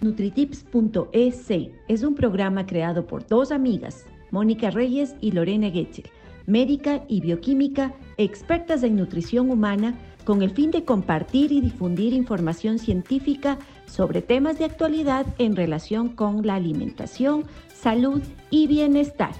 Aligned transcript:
Nutritips.es 0.00 1.50
es 1.88 2.02
un 2.04 2.14
programa 2.14 2.66
creado 2.66 3.04
por 3.08 3.26
dos 3.26 3.50
amigas, 3.50 4.06
Mónica 4.30 4.70
Reyes 4.70 5.16
y 5.20 5.32
Lorena 5.32 5.70
Getzel, 5.70 6.08
médica 6.46 7.04
y 7.08 7.20
bioquímica, 7.20 7.94
expertas 8.16 8.84
en 8.84 8.94
nutrición 8.94 9.50
humana, 9.50 9.98
con 10.24 10.42
el 10.42 10.50
fin 10.50 10.70
de 10.70 10.84
compartir 10.84 11.50
y 11.50 11.60
difundir 11.60 12.12
información 12.12 12.78
científica 12.78 13.58
sobre 13.86 14.22
temas 14.22 14.58
de 14.58 14.66
actualidad 14.66 15.26
en 15.38 15.56
relación 15.56 16.10
con 16.10 16.46
la 16.46 16.54
alimentación, 16.54 17.44
salud 17.74 18.22
y 18.50 18.68
bienestar. 18.68 19.32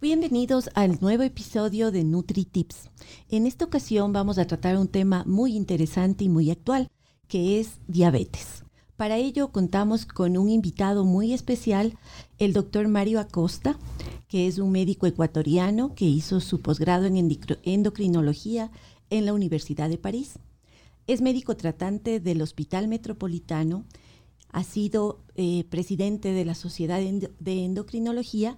Bienvenidos 0.00 0.68
al 0.74 0.98
nuevo 1.00 1.22
episodio 1.22 1.92
de 1.92 2.02
NutriTips. 2.02 2.90
En 3.28 3.46
esta 3.46 3.64
ocasión 3.64 4.12
vamos 4.12 4.38
a 4.38 4.46
tratar 4.46 4.76
un 4.78 4.88
tema 4.88 5.22
muy 5.26 5.54
interesante 5.54 6.24
y 6.24 6.28
muy 6.28 6.50
actual, 6.50 6.90
que 7.28 7.60
es 7.60 7.78
diabetes. 7.86 8.64
Para 8.96 9.18
ello 9.18 9.52
contamos 9.52 10.06
con 10.06 10.38
un 10.38 10.48
invitado 10.48 11.04
muy 11.04 11.34
especial, 11.34 11.98
el 12.38 12.52
doctor 12.52 12.88
Mario 12.88 13.20
Acosta, 13.20 13.78
que 14.28 14.46
es 14.46 14.58
un 14.58 14.72
médico 14.72 15.06
ecuatoriano 15.06 15.94
que 15.94 16.06
hizo 16.06 16.40
su 16.40 16.62
posgrado 16.62 17.04
en 17.04 17.16
endocrinología 17.62 18.70
en 19.10 19.26
la 19.26 19.34
Universidad 19.34 19.90
de 19.90 19.98
París. 19.98 20.38
Es 21.06 21.20
médico 21.20 21.56
tratante 21.56 22.20
del 22.20 22.40
Hospital 22.42 22.88
Metropolitano, 22.88 23.84
ha 24.50 24.64
sido 24.64 25.22
eh, 25.34 25.64
presidente 25.68 26.32
de 26.32 26.44
la 26.46 26.54
Sociedad 26.54 27.00
de 27.00 27.64
Endocrinología 27.64 28.56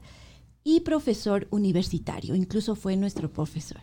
y 0.62 0.80
profesor 0.80 1.48
universitario, 1.50 2.36
incluso 2.36 2.76
fue 2.76 2.96
nuestro 2.96 3.32
profesor. 3.32 3.80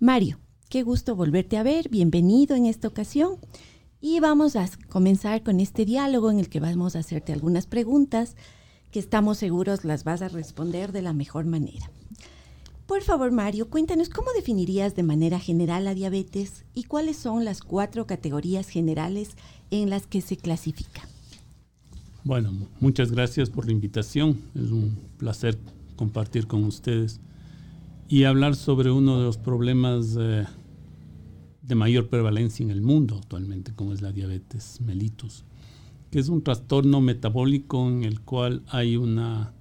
Mario, 0.00 0.38
qué 0.70 0.82
gusto 0.82 1.14
volverte 1.14 1.58
a 1.58 1.62
ver, 1.62 1.90
bienvenido 1.90 2.56
en 2.56 2.64
esta 2.66 2.88
ocasión. 2.88 3.38
Y 4.00 4.20
vamos 4.20 4.54
a 4.54 4.68
comenzar 4.88 5.42
con 5.42 5.58
este 5.58 5.84
diálogo 5.84 6.30
en 6.30 6.38
el 6.38 6.48
que 6.48 6.60
vamos 6.60 6.94
a 6.94 7.00
hacerte 7.00 7.32
algunas 7.32 7.66
preguntas 7.66 8.36
que 8.92 9.00
estamos 9.00 9.38
seguros 9.38 9.84
las 9.84 10.04
vas 10.04 10.22
a 10.22 10.28
responder 10.28 10.92
de 10.92 11.02
la 11.02 11.12
mejor 11.12 11.46
manera. 11.46 11.90
Por 12.86 13.02
favor, 13.02 13.32
Mario, 13.32 13.68
cuéntanos 13.68 14.08
cómo 14.08 14.32
definirías 14.32 14.94
de 14.94 15.02
manera 15.02 15.38
general 15.40 15.84
la 15.84 15.94
diabetes 15.94 16.64
y 16.74 16.84
cuáles 16.84 17.16
son 17.16 17.44
las 17.44 17.60
cuatro 17.60 18.06
categorías 18.06 18.68
generales 18.68 19.36
en 19.70 19.90
las 19.90 20.06
que 20.06 20.20
se 20.20 20.36
clasifica. 20.36 21.02
Bueno, 22.24 22.52
muchas 22.80 23.10
gracias 23.10 23.50
por 23.50 23.66
la 23.66 23.72
invitación. 23.72 24.40
Es 24.54 24.70
un 24.70 24.96
placer 25.18 25.58
compartir 25.96 26.46
con 26.46 26.64
ustedes 26.64 27.20
y 28.08 28.24
hablar 28.24 28.54
sobre 28.54 28.90
uno 28.90 29.18
de 29.18 29.24
los 29.24 29.38
problemas 29.38 30.16
eh, 30.18 30.46
de 31.68 31.74
mayor 31.74 32.08
prevalencia 32.08 32.64
en 32.64 32.70
el 32.70 32.80
mundo 32.80 33.18
actualmente, 33.18 33.74
como 33.74 33.92
es 33.92 34.00
la 34.00 34.10
diabetes 34.10 34.80
mellitus, 34.80 35.44
que 36.10 36.18
es 36.18 36.30
un 36.30 36.42
trastorno 36.42 37.02
metabólico 37.02 37.86
en 37.88 38.04
el 38.04 38.22
cual 38.22 38.62
hay 38.68 38.96
una 38.96 39.52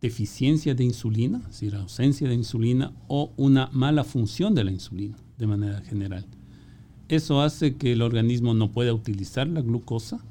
deficiencia 0.00 0.74
de 0.74 0.84
insulina, 0.84 1.38
es 1.38 1.48
decir, 1.48 1.74
ausencia 1.74 2.28
de 2.28 2.34
insulina 2.34 2.92
o 3.08 3.32
una 3.36 3.68
mala 3.72 4.04
función 4.04 4.54
de 4.54 4.64
la 4.64 4.72
insulina 4.72 5.16
de 5.36 5.46
manera 5.46 5.82
general. 5.82 6.26
Eso 7.08 7.42
hace 7.42 7.76
que 7.76 7.92
el 7.92 8.00
organismo 8.00 8.54
no 8.54 8.72
pueda 8.72 8.94
utilizar 8.94 9.46
la 9.46 9.60
glucosa 9.60 10.24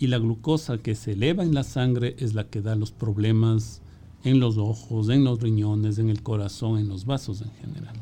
y 0.00 0.08
la 0.08 0.18
glucosa 0.18 0.78
que 0.78 0.96
se 0.96 1.12
eleva 1.12 1.44
en 1.44 1.54
la 1.54 1.62
sangre 1.62 2.16
es 2.18 2.34
la 2.34 2.48
que 2.48 2.62
da 2.62 2.74
los 2.74 2.90
problemas 2.90 3.80
en 4.24 4.40
los 4.40 4.56
ojos, 4.56 5.08
en 5.08 5.22
los 5.22 5.40
riñones, 5.40 5.98
en 5.98 6.10
el 6.10 6.22
corazón, 6.22 6.80
en 6.80 6.88
los 6.88 7.04
vasos 7.04 7.42
en 7.42 7.50
general. 7.52 7.94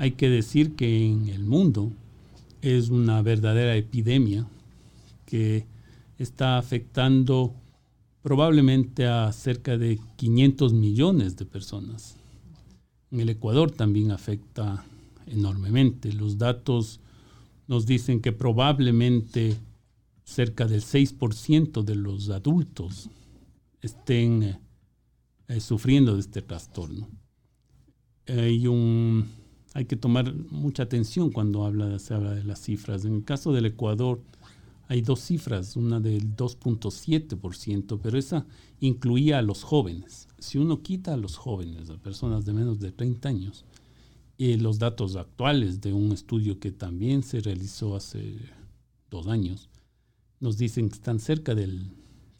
Hay 0.00 0.12
que 0.12 0.30
decir 0.30 0.76
que 0.76 1.04
en 1.04 1.28
el 1.28 1.44
mundo 1.44 1.92
es 2.62 2.88
una 2.88 3.20
verdadera 3.20 3.76
epidemia 3.76 4.46
que 5.26 5.66
está 6.16 6.56
afectando 6.56 7.52
probablemente 8.22 9.06
a 9.06 9.30
cerca 9.32 9.76
de 9.76 10.00
500 10.16 10.72
millones 10.72 11.36
de 11.36 11.44
personas. 11.44 12.16
En 13.10 13.20
el 13.20 13.28
Ecuador 13.28 13.72
también 13.72 14.10
afecta 14.10 14.86
enormemente. 15.26 16.14
Los 16.14 16.38
datos 16.38 17.00
nos 17.68 17.84
dicen 17.84 18.22
que 18.22 18.32
probablemente 18.32 19.58
cerca 20.24 20.66
del 20.66 20.80
6% 20.80 21.82
de 21.82 21.94
los 21.96 22.30
adultos 22.30 23.10
estén 23.82 24.56
eh, 25.46 25.60
sufriendo 25.60 26.14
de 26.14 26.20
este 26.20 26.40
trastorno. 26.40 27.06
Hay 28.26 28.66
un 28.66 29.39
hay 29.74 29.84
que 29.84 29.96
tomar 29.96 30.34
mucha 30.50 30.82
atención 30.82 31.30
cuando 31.30 31.64
habla, 31.64 31.98
se 31.98 32.14
habla 32.14 32.34
de 32.34 32.44
las 32.44 32.60
cifras. 32.60 33.04
En 33.04 33.14
el 33.14 33.24
caso 33.24 33.52
del 33.52 33.66
Ecuador 33.66 34.20
hay 34.88 35.02
dos 35.02 35.20
cifras, 35.20 35.76
una 35.76 36.00
del 36.00 36.36
2.7%, 36.36 38.00
pero 38.02 38.18
esa 38.18 38.46
incluía 38.80 39.38
a 39.38 39.42
los 39.42 39.62
jóvenes. 39.62 40.26
Si 40.38 40.58
uno 40.58 40.82
quita 40.82 41.14
a 41.14 41.16
los 41.16 41.36
jóvenes, 41.36 41.90
a 41.90 41.96
personas 41.98 42.44
de 42.44 42.52
menos 42.52 42.80
de 42.80 42.90
30 42.90 43.28
años, 43.28 43.64
y 44.36 44.56
los 44.56 44.78
datos 44.78 45.16
actuales 45.16 45.80
de 45.80 45.92
un 45.92 46.12
estudio 46.12 46.58
que 46.58 46.72
también 46.72 47.22
se 47.22 47.40
realizó 47.40 47.94
hace 47.94 48.36
dos 49.10 49.26
años, 49.26 49.68
nos 50.40 50.56
dicen 50.56 50.88
que 50.88 50.94
están 50.94 51.20
cerca 51.20 51.54
del 51.54 51.92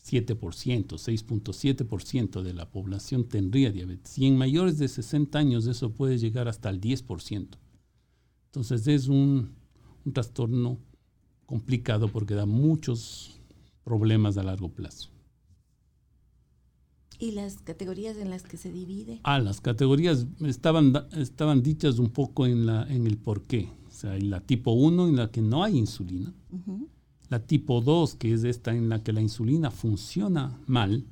7%, 0.05 0.39
6.7% 0.39 2.43
de 2.43 2.55
la 2.55 2.71
población 2.71 3.29
tendría 3.29 3.71
diabetes. 3.71 4.19
Y 4.19 4.27
en 4.27 4.37
mayores 4.37 4.79
de 4.79 4.89
60 4.89 5.39
años 5.39 5.67
eso 5.67 5.93
puede 5.93 6.19
llegar 6.19 6.49
hasta 6.49 6.71
el 6.71 6.81
10%. 6.81 7.49
Entonces 8.47 8.87
es 8.87 9.09
un, 9.09 9.55
un 10.05 10.13
trastorno 10.13 10.79
complicado 11.47 12.09
porque 12.09 12.35
da 12.35 12.47
muchos 12.47 13.41
problemas 13.85 14.37
a 14.37 14.43
largo 14.43 14.71
plazo. 14.71 15.11
¿Y 17.19 17.33
las 17.33 17.59
categorías 17.59 18.17
en 18.17 18.31
las 18.31 18.45
que 18.45 18.57
se 18.57 18.73
divide? 18.73 19.21
Ah, 19.25 19.41
las 19.41 19.61
categorías 19.61 20.27
estaban, 20.41 20.95
estaban 21.13 21.63
dichas 21.63 21.99
un 21.99 22.09
poco 22.09 22.47
en, 22.47 22.65
la, 22.65 22.91
en 22.91 23.07
el 23.07 23.19
por 23.19 23.43
qué. 23.43 23.69
O 23.89 23.91
sea, 23.91 24.13
hay 24.13 24.23
la 24.23 24.41
tipo 24.41 24.73
1 24.73 25.09
en 25.09 25.17
la 25.17 25.31
que 25.31 25.43
no 25.43 25.63
hay 25.63 25.77
insulina 25.77 26.33
la 27.31 27.47
tipo 27.47 27.81
2, 27.81 28.17
que 28.17 28.35
es 28.35 28.45
esta 28.45 28.75
en 28.75 28.89
la 28.89 29.03
que 29.03 29.13
la 29.13 29.23
insulina 29.23 29.71
funciona 29.71 30.61
mal, 30.67 31.07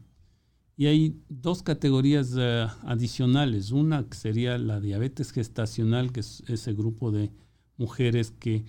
y 0.77 0.87
hay 0.87 1.21
dos 1.29 1.63
categorías 1.63 2.35
eh, 2.39 2.67
adicionales. 2.83 3.73
Una 3.73 4.09
que 4.09 4.17
sería 4.17 4.59
la 4.59 4.81
diabetes 4.81 5.33
gestacional, 5.33 6.13
que 6.13 6.21
es 6.21 6.43
ese 6.47 6.73
grupo 6.73 7.11
de 7.11 7.33
mujeres 7.77 8.31
que 8.31 8.65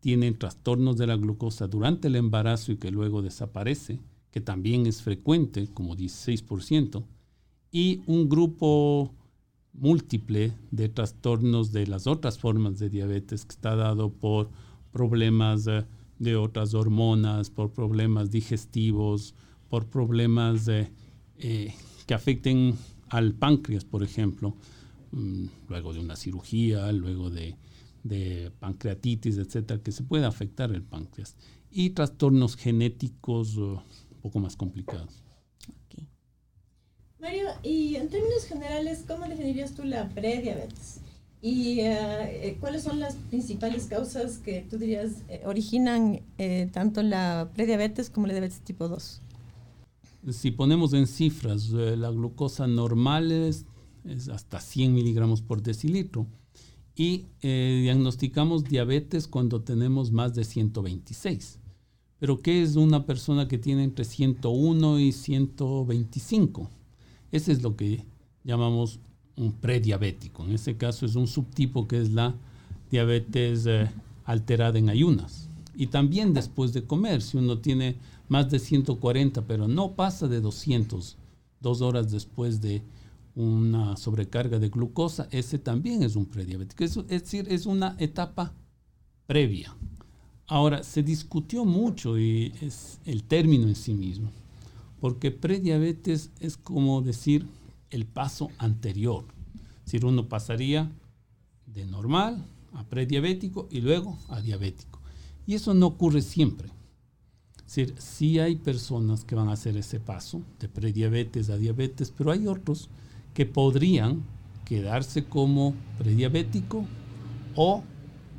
tienen 0.00 0.38
trastornos 0.38 0.96
de 0.96 1.06
la 1.06 1.16
glucosa 1.16 1.68
durante 1.68 2.08
el 2.08 2.16
embarazo 2.16 2.72
y 2.72 2.78
que 2.78 2.90
luego 2.90 3.22
desaparece, 3.22 4.00
que 4.30 4.40
también 4.40 4.86
es 4.86 5.02
frecuente, 5.02 5.68
como 5.72 5.96
16%, 5.96 7.04
y 7.70 8.02
un 8.06 8.28
grupo 8.28 9.14
múltiple 9.72 10.52
de 10.70 10.88
trastornos 10.88 11.70
de 11.72 11.86
las 11.86 12.06
otras 12.06 12.38
formas 12.38 12.78
de 12.78 12.90
diabetes 12.90 13.44
que 13.44 13.52
está 13.52 13.76
dado 13.76 14.10
por 14.10 14.50
problemas 14.90 15.66
eh, 15.68 15.84
de 16.20 16.36
otras 16.36 16.74
hormonas, 16.74 17.50
por 17.50 17.72
problemas 17.72 18.30
digestivos, 18.30 19.34
por 19.68 19.86
problemas 19.86 20.68
eh, 20.68 21.74
que 22.06 22.14
afecten 22.14 22.76
al 23.08 23.32
páncreas, 23.34 23.84
por 23.84 24.02
ejemplo, 24.04 24.54
mm, 25.12 25.46
luego 25.68 25.94
de 25.94 26.00
una 26.00 26.16
cirugía, 26.16 26.92
luego 26.92 27.30
de, 27.30 27.56
pancreatitis, 28.60 29.38
etcétera, 29.38 29.82
que 29.82 29.92
se 29.92 30.04
puede 30.04 30.26
afectar 30.26 30.70
el 30.72 30.82
páncreas. 30.82 31.36
Y 31.70 31.90
trastornos 31.90 32.54
genéticos 32.54 33.56
uh, 33.56 33.80
un 34.10 34.20
poco 34.20 34.40
más 34.40 34.56
complicados. 34.56 35.22
Mario, 37.18 37.48
y 37.62 37.96
en 37.96 38.08
términos 38.08 38.44
generales, 38.44 39.04
¿cómo 39.06 39.26
definirías 39.28 39.74
tú 39.74 39.84
la 39.84 40.08
prediabetes? 40.08 41.00
¿Y 41.42 41.80
eh, 41.80 42.48
eh, 42.48 42.56
cuáles 42.60 42.82
son 42.82 43.00
las 43.00 43.14
principales 43.14 43.86
causas 43.86 44.38
que 44.38 44.66
tú 44.68 44.76
dirías 44.76 45.22
eh, 45.28 45.40
originan 45.46 46.20
tanto 46.72 47.02
la 47.02 47.50
prediabetes 47.54 48.10
como 48.10 48.26
la 48.26 48.34
diabetes 48.34 48.60
tipo 48.60 48.88
2? 48.88 49.22
Si 50.30 50.50
ponemos 50.50 50.92
en 50.92 51.06
cifras, 51.06 51.70
la 51.70 52.10
glucosa 52.10 52.66
normal 52.66 53.32
es, 53.32 53.64
hasta 54.30 54.60
100 54.60 54.94
miligramos 54.94 55.40
por 55.40 55.62
decilitro 55.62 56.26
y 56.94 57.24
diagnosticamos 57.40 58.64
diabetes 58.64 59.26
cuando 59.26 59.62
tenemos 59.62 60.12
más 60.12 60.34
de 60.34 60.44
126. 60.44 61.58
Pero 62.18 62.40
¿qué 62.40 62.62
es 62.62 62.76
una 62.76 63.06
persona 63.06 63.48
que 63.48 63.56
tiene 63.56 63.84
entre 63.84 64.04
101 64.04 64.98
y 64.98 65.12
125? 65.12 66.68
Ese 67.32 67.52
es 67.52 67.62
lo 67.62 67.76
que 67.76 68.04
llamamos 68.44 69.00
un 69.40 69.52
prediabético. 69.52 70.44
En 70.44 70.52
este 70.52 70.76
caso 70.76 71.06
es 71.06 71.16
un 71.16 71.26
subtipo 71.26 71.88
que 71.88 72.00
es 72.00 72.10
la 72.10 72.34
diabetes 72.90 73.66
eh, 73.66 73.90
alterada 74.24 74.78
en 74.78 74.90
ayunas. 74.90 75.48
Y 75.74 75.86
también 75.88 76.34
después 76.34 76.72
de 76.72 76.84
comer, 76.84 77.22
si 77.22 77.36
uno 77.36 77.58
tiene 77.58 77.96
más 78.28 78.50
de 78.50 78.58
140, 78.58 79.42
pero 79.42 79.66
no 79.66 79.92
pasa 79.92 80.28
de 80.28 80.40
200, 80.40 81.16
dos 81.60 81.80
horas 81.80 82.10
después 82.10 82.60
de 82.60 82.82
una 83.34 83.96
sobrecarga 83.96 84.58
de 84.58 84.68
glucosa, 84.68 85.28
ese 85.30 85.58
también 85.58 86.02
es 86.02 86.16
un 86.16 86.26
prediabético. 86.26 86.84
Es, 86.84 86.96
es 86.96 87.06
decir, 87.06 87.46
es 87.48 87.66
una 87.66 87.96
etapa 87.98 88.52
previa 89.26 89.74
Ahora, 90.50 90.82
se 90.82 91.04
discutió 91.04 91.64
mucho 91.64 92.18
y 92.18 92.52
es 92.60 92.98
el 93.04 93.22
término 93.22 93.68
en 93.68 93.76
sí 93.76 93.94
mismo, 93.94 94.32
porque 95.00 95.30
prediabetes 95.30 96.32
es 96.40 96.56
como 96.56 97.02
decir 97.02 97.46
el 97.90 98.06
paso 98.06 98.50
anterior. 98.58 99.24
Decir, 99.84 100.04
uno 100.04 100.28
pasaría 100.28 100.90
de 101.66 101.86
normal 101.86 102.44
a 102.72 102.84
prediabético 102.84 103.68
y 103.70 103.80
luego 103.80 104.18
a 104.28 104.40
diabético. 104.40 105.00
Y 105.46 105.54
eso 105.54 105.74
no 105.74 105.86
ocurre 105.86 106.22
siempre. 106.22 106.68
Es 107.58 107.76
decir, 107.76 107.94
sí 107.98 108.38
hay 108.38 108.56
personas 108.56 109.24
que 109.24 109.34
van 109.34 109.48
a 109.48 109.52
hacer 109.52 109.76
ese 109.76 110.00
paso 110.00 110.42
de 110.58 110.68
prediabetes 110.68 111.50
a 111.50 111.56
diabetes, 111.56 112.12
pero 112.16 112.32
hay 112.32 112.46
otros 112.46 112.88
que 113.34 113.46
podrían 113.46 114.22
quedarse 114.64 115.24
como 115.24 115.74
prediabético 115.98 116.84
o 117.56 117.82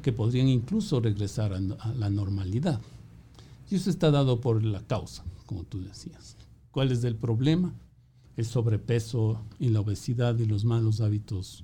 que 0.01 0.11
podrían 0.11 0.47
incluso 0.47 0.99
regresar 0.99 1.53
a, 1.53 1.59
la 1.59 2.09
normalidad. 2.09 2.81
Y 3.69 3.75
eso 3.75 3.89
está 3.89 4.11
dado 4.11 4.41
por 4.41 4.63
la 4.63 4.81
causa, 4.81 5.23
como 5.45 5.63
tú 5.63 5.81
decías. 5.81 6.35
¿Cuál 6.71 6.91
es 6.91 7.03
el 7.03 7.15
problema? 7.15 7.73
El 8.37 8.45
sobrepeso 8.45 9.41
y 9.59 9.69
la 9.69 9.81
obesidad 9.81 10.37
y 10.39 10.45
los 10.45 10.63
malos 10.63 11.01
hábitos 11.01 11.63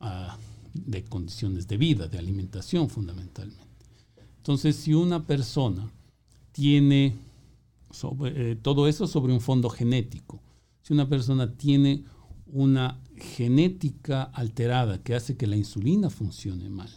ah, 0.00 0.36
de 0.74 1.04
condiciones 1.04 1.68
de 1.68 1.76
vida, 1.76 2.08
de 2.08 2.18
alimentación 2.18 2.88
fundamentalmente. 2.88 3.62
Entonces, 4.38 4.76
si 4.76 4.94
una 4.94 5.24
persona 5.26 5.90
tiene 6.50 7.14
eh, 8.24 8.56
todo 8.60 8.88
eso 8.88 9.06
sobre 9.06 9.32
un 9.32 9.40
fondo 9.40 9.68
genético, 9.68 10.40
si 10.82 10.92
una 10.92 11.08
persona 11.08 11.52
tiene 11.56 12.04
una 12.46 13.00
genética 13.16 14.24
alterada 14.24 15.02
que 15.02 15.14
hace 15.14 15.36
que 15.36 15.46
la 15.46 15.56
insulina 15.56 16.10
funcione 16.10 16.68
mal, 16.68 16.90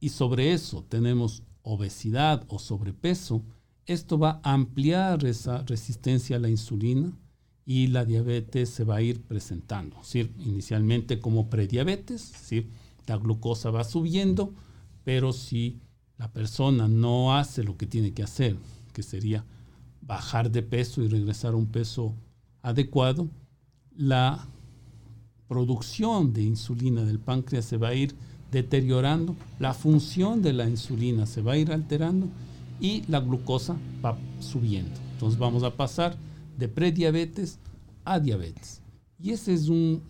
y 0.00 0.10
sobre 0.10 0.52
eso 0.52 0.84
tenemos 0.88 1.42
obesidad 1.62 2.44
o 2.48 2.58
sobrepeso, 2.58 3.42
esto 3.86 4.18
va 4.18 4.40
a 4.42 4.52
ampliar 4.52 5.24
esa 5.24 5.62
resistencia 5.62 6.36
a 6.36 6.40
la 6.40 6.50
insulina 6.50 7.12
y 7.66 7.88
la 7.88 8.04
diabetes 8.04 8.70
se 8.70 8.84
va 8.84 8.96
a 8.96 9.02
ir 9.02 9.20
presentando. 9.22 9.96
inicialmente 10.38 11.18
como 11.18 11.50
prediabetes, 11.50 12.32
la 13.08 13.16
glucosa 13.16 13.70
va 13.70 13.82
subiendo, 13.82 14.54
pero 15.02 15.32
si 15.32 15.80
la 16.16 16.32
persona 16.32 16.86
no 16.86 17.36
hace 17.36 17.64
lo 17.64 17.76
que 17.76 17.86
tiene 17.86 18.12
que 18.12 18.22
hacer, 18.22 18.56
que 18.92 19.02
sería 19.02 19.44
bajar 20.00 20.52
de 20.52 20.62
peso 20.62 21.02
y 21.02 21.08
regresar 21.08 21.54
a 21.54 21.56
un 21.56 21.66
peso 21.66 22.14
adecuado, 22.62 23.28
la 23.96 24.46
producción 25.48 26.32
de 26.32 26.42
insulina 26.42 27.02
del 27.02 27.18
páncreas 27.18 27.64
se 27.64 27.78
va 27.78 27.88
a 27.88 27.94
ir 27.94 28.14
deteriorando, 28.52 29.34
la 29.58 29.74
función 29.74 30.40
de 30.40 30.52
la 30.52 30.68
insulina 30.68 31.26
se 31.26 31.42
va 31.42 31.52
a 31.52 31.58
ir 31.58 31.72
alterando 31.72 32.28
y 32.80 33.02
la 33.08 33.18
glucosa 33.18 33.76
va 34.04 34.16
subiendo. 34.38 35.00
Entonces 35.14 35.38
vamos 35.38 35.64
a 35.64 35.76
pasar 35.76 36.16
de 36.56 36.68
prediabetes 36.68 37.58
a 38.04 38.20
diabetes. 38.20 38.82
Y 39.18 39.30
ese 39.30 39.54
es 39.54 39.68
un, 39.68 40.02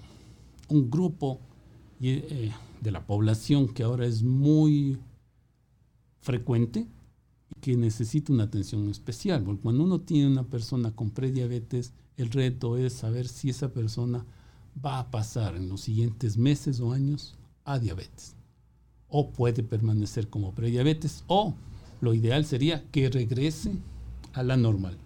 grupo 0.69 1.41
eh, 2.01 2.53
de 2.81 2.91
la 2.91 3.07
población 3.07 3.69
que 3.69 3.83
ahora 3.83 4.07
es 4.07 4.23
muy 4.23 4.99
frecuente 6.21 6.87
y 7.49 7.61
que 7.61 7.77
necesita 7.77 8.33
una 8.33 8.45
atención 8.45 8.89
especial. 8.89 9.43
Porque 9.45 9.63
cuando 9.63 9.85
uno 9.85 10.01
tiene 10.01 10.27
una 10.29 10.45
persona 10.45 10.91
con 10.91 11.11
prediabetes, 11.11 11.93
el 12.17 12.31
reto 12.31 12.77
es 12.77 12.95
saber 12.95 13.29
si 13.29 13.51
esa 13.51 13.73
persona 13.73 14.25
va 14.85 14.99
a 14.99 15.11
pasar 15.11 15.57
en 15.57 15.69
los 15.69 15.83
siguientes 15.83 16.37
meses 16.37 16.81
o 16.81 16.93
años 16.93 17.37
a 17.65 17.79
diabetes. 17.79 18.35
O 19.09 19.31
puede 19.31 19.63
permanecer 19.63 20.29
como 20.29 20.53
prediabetes 20.53 21.25
o 21.29 21.55
lo 22.01 22.13
ideal 22.13 22.45
sería 22.45 22.85
que 22.91 23.09
regrese 23.09 23.73
a 24.33 24.43
la 24.43 24.57
normal. 24.57 24.99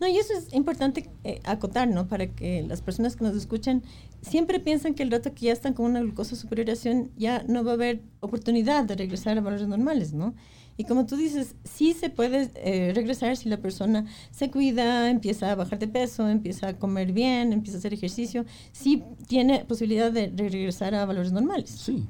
No, 0.00 0.06
y 0.06 0.16
eso 0.16 0.32
es 0.32 0.52
importante 0.52 1.10
eh, 1.24 1.40
acotar, 1.44 1.88
¿no? 1.88 2.08
Para 2.08 2.28
que 2.28 2.62
las 2.62 2.82
personas 2.82 3.16
que 3.16 3.24
nos 3.24 3.36
escuchan 3.36 3.82
siempre 4.22 4.60
piensan 4.60 4.94
que 4.94 5.02
el 5.02 5.10
rato 5.10 5.34
que 5.34 5.46
ya 5.46 5.52
están 5.52 5.74
con 5.74 5.86
una 5.86 6.00
glucosa 6.00 6.36
superiorización 6.36 7.10
ya 7.16 7.44
no 7.48 7.64
va 7.64 7.72
a 7.72 7.74
haber 7.74 8.02
oportunidad 8.20 8.84
de 8.84 8.96
regresar 8.96 9.38
a 9.38 9.40
valores 9.40 9.68
normales, 9.68 10.12
¿no? 10.12 10.34
Y 10.78 10.84
como 10.84 11.06
tú 11.06 11.16
dices, 11.16 11.54
sí 11.64 11.94
se 11.94 12.10
puede 12.10 12.50
eh, 12.56 12.92
regresar 12.94 13.36
si 13.38 13.48
la 13.48 13.56
persona 13.56 14.04
se 14.30 14.50
cuida, 14.50 15.08
empieza 15.08 15.50
a 15.50 15.54
bajar 15.54 15.78
de 15.78 15.88
peso, 15.88 16.28
empieza 16.28 16.68
a 16.68 16.78
comer 16.78 17.12
bien, 17.12 17.54
empieza 17.54 17.78
a 17.78 17.80
hacer 17.80 17.94
ejercicio, 17.94 18.44
sí 18.72 19.02
tiene 19.26 19.64
posibilidad 19.64 20.12
de 20.12 20.30
regresar 20.36 20.94
a 20.94 21.06
valores 21.06 21.32
normales. 21.32 21.70
Sí. 21.70 22.06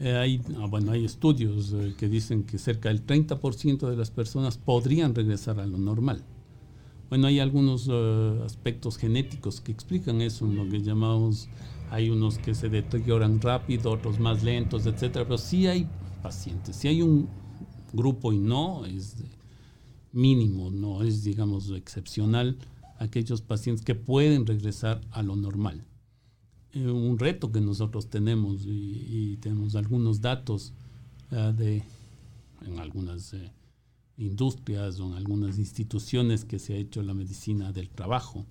Eh, 0.00 0.16
hay, 0.16 0.40
ah, 0.56 0.66
bueno, 0.66 0.92
hay 0.92 1.04
estudios 1.04 1.74
eh, 1.74 1.94
que 1.98 2.08
dicen 2.08 2.44
que 2.44 2.56
cerca 2.56 2.88
del 2.88 3.04
30% 3.04 3.90
de 3.90 3.96
las 3.96 4.10
personas 4.10 4.56
podrían 4.56 5.14
regresar 5.14 5.60
a 5.60 5.66
lo 5.66 5.76
normal. 5.76 6.24
Bueno, 7.10 7.26
hay 7.26 7.40
algunos 7.40 7.88
aspectos 7.88 8.96
genéticos 8.96 9.60
que 9.60 9.72
explican 9.72 10.22
eso, 10.22 10.46
en 10.46 10.56
lo 10.56 10.68
que 10.68 10.80
llamamos, 10.80 11.48
hay 11.90 12.08
unos 12.08 12.38
que 12.38 12.54
se 12.54 12.68
deterioran 12.68 13.40
rápido, 13.40 13.90
otros 13.90 14.18
más 14.20 14.42
lentos, 14.42 14.86
etcétera, 14.86 15.24
pero 15.24 15.36
sí 15.36 15.66
hay 15.66 15.86
pacientes, 16.22 16.76
sí 16.76 16.88
hay 16.88 17.02
un, 17.02 17.28
grupo 17.92 18.32
y 18.32 18.38
no 18.38 18.86
es 18.86 19.16
mínimo, 20.12 20.70
no 20.70 21.02
es, 21.02 21.24
digamos, 21.24 21.70
excepcional 21.70 22.56
aquellos 22.98 23.40
pacientes 23.40 23.84
que 23.84 23.94
pueden 23.94 24.46
regresar 24.46 25.00
a 25.10 25.22
lo 25.22 25.36
normal. 25.36 25.84
Eh, 26.72 26.86
un 26.86 27.18
reto 27.18 27.50
que 27.50 27.60
nosotros 27.60 28.08
tenemos 28.10 28.62
y, 28.64 29.38
tenemos 29.40 29.74
algunos 29.74 30.20
datos 30.20 30.72
ah, 31.32 31.52
de 31.52 31.82
en 32.64 32.78
algunas 32.78 33.32
eh, 33.32 33.50
industrias 34.20 35.00
o 35.00 35.06
en 35.06 35.14
algunas 35.14 35.58
instituciones 35.58 36.44
que 36.44 36.58
se 36.58 36.74
ha 36.74 36.76
hecho 36.76 37.02
la 37.02 37.14
medicina 37.14 37.72
del 37.72 37.88
trabajo, 37.88 38.46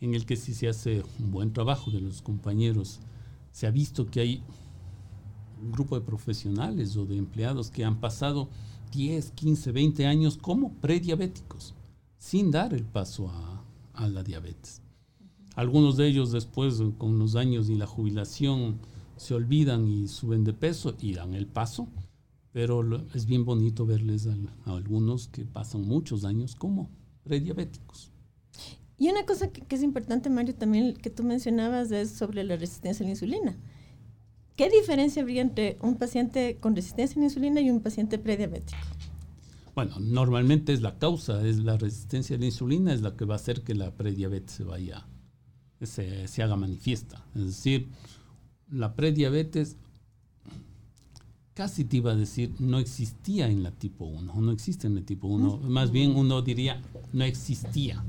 en 0.00 0.14
el 0.14 0.26
que 0.26 0.36
si 0.36 0.54
se 0.54 0.68
hace 0.68 1.02
un 1.18 1.30
buen 1.30 1.52
trabajo 1.52 1.90
de 1.90 2.00
los 2.00 2.22
compañeros, 2.22 3.00
se 3.52 3.66
ha 3.66 3.70
visto 3.70 4.06
que 4.06 4.20
hay 4.20 4.42
un 5.62 5.72
grupo 5.72 5.94
de 5.94 6.06
profesionales 6.06 6.96
o 6.96 7.04
de 7.04 7.16
empleados 7.16 7.70
que 7.70 7.84
han 7.84 8.00
pasado 8.00 8.48
10, 8.92 9.32
15, 9.32 9.72
20 9.72 10.06
años 10.06 10.38
como 10.38 10.72
prediabéticos, 10.74 11.74
sin 12.18 12.50
dar 12.50 12.74
el 12.74 12.84
paso 12.84 13.28
a, 13.28 14.08
la 14.08 14.22
diabetes. 14.22 14.80
Algunos 15.54 15.98
de 15.98 16.06
ellos 16.06 16.32
después, 16.32 16.82
con 16.96 17.18
los 17.18 17.36
años 17.36 17.68
y 17.68 17.74
la 17.74 17.86
jubilación, 17.86 18.78
se 19.16 19.34
olvidan 19.34 19.86
y 19.86 20.08
suben 20.08 20.42
de 20.42 20.54
peso 20.54 20.94
y 20.98 21.12
dan 21.12 21.34
el 21.34 21.46
paso, 21.46 21.86
pero 22.52 22.82
es 23.14 23.26
bien 23.26 23.44
bonito 23.44 23.86
verles 23.86 24.26
a, 24.26 24.36
algunos 24.72 25.28
que 25.28 25.44
pasan 25.44 25.82
muchos 25.82 26.24
años 26.24 26.54
como 26.54 26.90
prediabéticos. 27.22 28.12
Y 28.98 29.08
una 29.08 29.24
cosa 29.24 29.50
que, 29.50 29.62
que, 29.62 29.76
es 29.76 29.82
importante, 29.82 30.28
Mario, 30.28 30.54
también 30.54 30.94
que 30.94 31.10
tú 31.10 31.22
mencionabas 31.22 31.90
es 31.90 32.10
sobre 32.10 32.44
la 32.44 32.56
resistencia 32.56 33.04
a 33.04 33.06
la 33.06 33.10
insulina. 33.10 33.56
¿Qué 34.56 34.68
diferencia 34.68 35.22
habría 35.22 35.40
entre 35.40 35.78
un 35.80 35.96
paciente 35.96 36.58
con 36.60 36.76
resistencia 36.76 37.16
a 37.16 37.20
la 37.20 37.26
insulina 37.26 37.60
y 37.60 37.70
un 37.70 37.80
paciente 37.80 38.18
prediabético? 38.18 38.78
Bueno, 39.74 39.98
normalmente 40.00 40.72
es 40.72 40.82
la 40.82 40.98
causa, 40.98 41.46
es 41.46 41.60
la 41.60 41.78
resistencia 41.78 42.36
a 42.36 42.38
la 42.38 42.46
insulina, 42.46 42.92
es 42.92 43.00
la 43.00 43.16
que 43.16 43.24
va 43.24 43.34
a 43.34 43.36
hacer 43.36 43.62
que 43.62 43.74
la 43.74 43.92
prediabetes 43.92 44.52
se 44.52 44.64
vaya, 44.64 45.06
se, 45.80 46.28
se 46.28 46.42
haga 46.42 46.56
manifiesta. 46.56 47.24
Es 47.34 47.46
decir, 47.46 47.88
la 48.70 48.94
prediabetes 48.94 49.78
casi 51.54 51.84
te 51.84 51.98
iba 51.98 52.12
a 52.12 52.16
decir, 52.16 52.54
no 52.58 52.78
existía 52.78 53.48
en 53.48 53.62
la 53.62 53.70
tipo 53.70 54.04
1, 54.04 54.34
no 54.40 54.52
existe 54.52 54.86
en 54.86 54.94
la 54.94 55.02
tipo 55.02 55.28
1, 55.28 55.58
más 55.68 55.90
bien 55.90 56.16
uno 56.16 56.42
diría, 56.42 56.80
no 57.12 57.24
existía. 57.24 58.04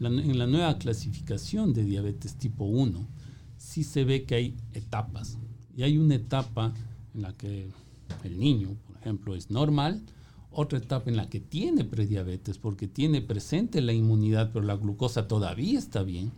en 0.00 0.38
la 0.38 0.46
nueva 0.46 0.78
clasificación 0.78 1.72
de 1.72 1.84
diabetes 1.84 2.36
tipo 2.36 2.64
1, 2.64 3.06
sí 3.56 3.84
se 3.84 4.04
ve 4.04 4.24
que 4.24 4.34
hay 4.34 4.56
etapas. 4.72 5.38
Y 5.76 5.82
hay 5.82 5.98
una 5.98 6.14
etapa 6.14 6.72
en 7.14 7.22
la 7.22 7.32
que 7.32 7.68
el 8.22 8.38
niño, 8.38 8.76
por 8.86 8.96
ejemplo, 8.98 9.34
es 9.34 9.50
normal, 9.50 10.02
otra 10.50 10.78
etapa 10.78 11.10
en 11.10 11.16
la 11.16 11.28
que 11.28 11.40
tiene 11.40 11.84
prediabetes 11.84 12.58
porque 12.58 12.86
tiene 12.86 13.20
presente 13.20 13.80
la 13.80 13.92
inmunidad, 13.92 14.50
pero 14.52 14.64
la 14.64 14.76
glucosa 14.76 15.26
todavía 15.26 15.78
está 15.78 16.02
bien. 16.02 16.30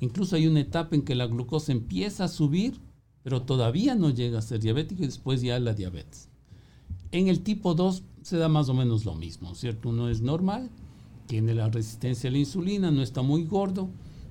Incluso 0.00 0.36
hay 0.36 0.46
una 0.46 0.60
etapa 0.60 0.94
en 0.94 1.02
que 1.02 1.14
la 1.14 1.26
glucosa 1.26 1.72
empieza 1.72 2.24
a 2.24 2.28
subir, 2.28 2.78
pero 3.24 3.42
todavía 3.42 3.96
no 3.96 4.10
llega 4.10 4.38
a 4.38 4.42
ser 4.42 4.60
diabético 4.60 5.02
y 5.02 5.06
después 5.06 5.40
ya 5.42 5.58
la 5.58 5.72
diabetes. 5.72 6.28
En 7.10 7.28
el 7.28 7.42
tipo 7.42 7.74
2 7.74 8.04
se 8.22 8.36
da 8.36 8.48
más 8.48 8.68
o 8.68 8.74
menos 8.74 9.04
lo 9.04 9.14
mismo, 9.14 9.54
¿cierto? 9.54 9.88
Uno 9.88 10.08
es 10.08 10.20
normal, 10.20 10.70
tiene 11.26 11.54
la 11.54 11.70
resistencia 11.70 12.28
a 12.28 12.32
la 12.32 12.38
insulina, 12.38 12.90
no 12.90 13.02
está 13.02 13.22
muy 13.22 13.44
gordo, 13.44 13.88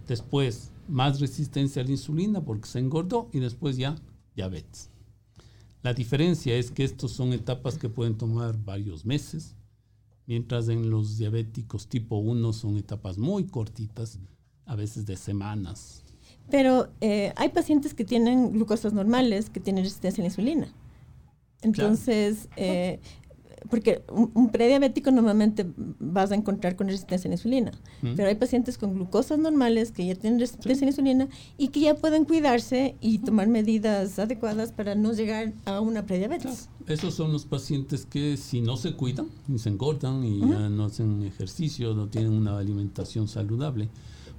después 0.08 0.72
más 0.88 1.20
resistencia 1.20 1.82
a 1.82 1.86
la 1.86 1.92
insulina 1.92 2.46
porque 2.46 2.68
se 2.68 2.80
engordó 2.80 3.30
y 3.34 3.40
después 3.40 3.78
ya 3.78 3.96
diabetes. 4.36 4.90
La 5.82 5.94
diferencia 5.94 6.56
es 6.56 6.70
que 6.70 6.84
estos 6.84 7.12
son 7.12 7.34
etapas 7.34 7.78
que 7.78 7.90
pueden 7.90 8.16
tomar 8.16 8.64
varios 8.64 9.06
meses, 9.06 9.56
mientras 10.28 10.70
en 10.70 10.92
los 10.92 11.18
diabéticos 11.18 11.88
tipo 11.88 12.18
1 12.18 12.54
son 12.54 12.78
etapas 12.78 13.18
muy 13.18 13.48
cortitas, 13.48 14.20
a 14.66 14.76
veces 14.76 15.06
de 15.06 15.18
semanas. 15.18 16.03
Pero 16.50 16.90
eh, 17.02 17.34
hay 17.36 17.50
pacientes 17.50 17.94
que 17.94 18.06
tienen 18.06 18.52
glucosas 18.52 18.94
normales, 18.94 19.50
que 19.50 19.60
tienen 19.60 19.84
resistencia 19.84 20.22
a 20.22 20.24
la 20.24 20.28
insulina. 20.28 20.68
Entonces, 21.62 22.50
eh, 22.58 23.00
porque 23.70 24.04
un, 24.12 24.50
prediabético 24.50 25.12
normalmente 25.12 25.66
vas 25.78 26.32
a 26.32 26.36
encontrar 26.36 26.76
con 26.76 26.88
resistencia 26.88 27.28
a 27.28 27.30
la 27.30 27.36
insulina, 27.36 27.72
pero 28.16 28.28
hay 28.28 28.36
pacientes 28.36 28.78
con 28.78 28.94
glucosas 28.94 29.40
normales 29.40 29.92
que 29.92 30.06
ya 30.06 30.16
tienen 30.16 30.40
resistencia 30.40 30.86
a 30.86 30.88
la 30.88 30.92
insulina 30.92 31.28
y 31.58 31.70
que 31.70 31.80
ya 31.82 31.96
pueden 31.96 32.26
cuidarse 32.26 32.96
y 33.02 33.20
tomar 33.20 33.48
medidas 33.48 34.20
adecuadas 34.20 34.72
para 34.72 34.96
no 34.96 35.14
llegar 35.14 35.54
a 35.66 35.80
una 35.80 36.06
prediabetes. 36.06 36.70
Esos 36.88 37.14
son 37.14 37.32
los 37.32 37.46
pacientes 37.46 38.06
que 38.06 38.38
si 38.38 38.62
no 38.62 38.76
se 38.76 38.94
cuidan 38.94 39.28
y 39.48 39.60
se 39.60 39.70
engordan 39.70 40.24
y 40.24 40.40
ya 40.42 40.70
no 40.70 40.86
hacen 40.86 41.24
ejercicio, 41.24 41.94
no 41.94 42.08
tienen 42.08 42.34
una 42.34 42.58
alimentación 42.58 43.28
saludable, 43.28 43.90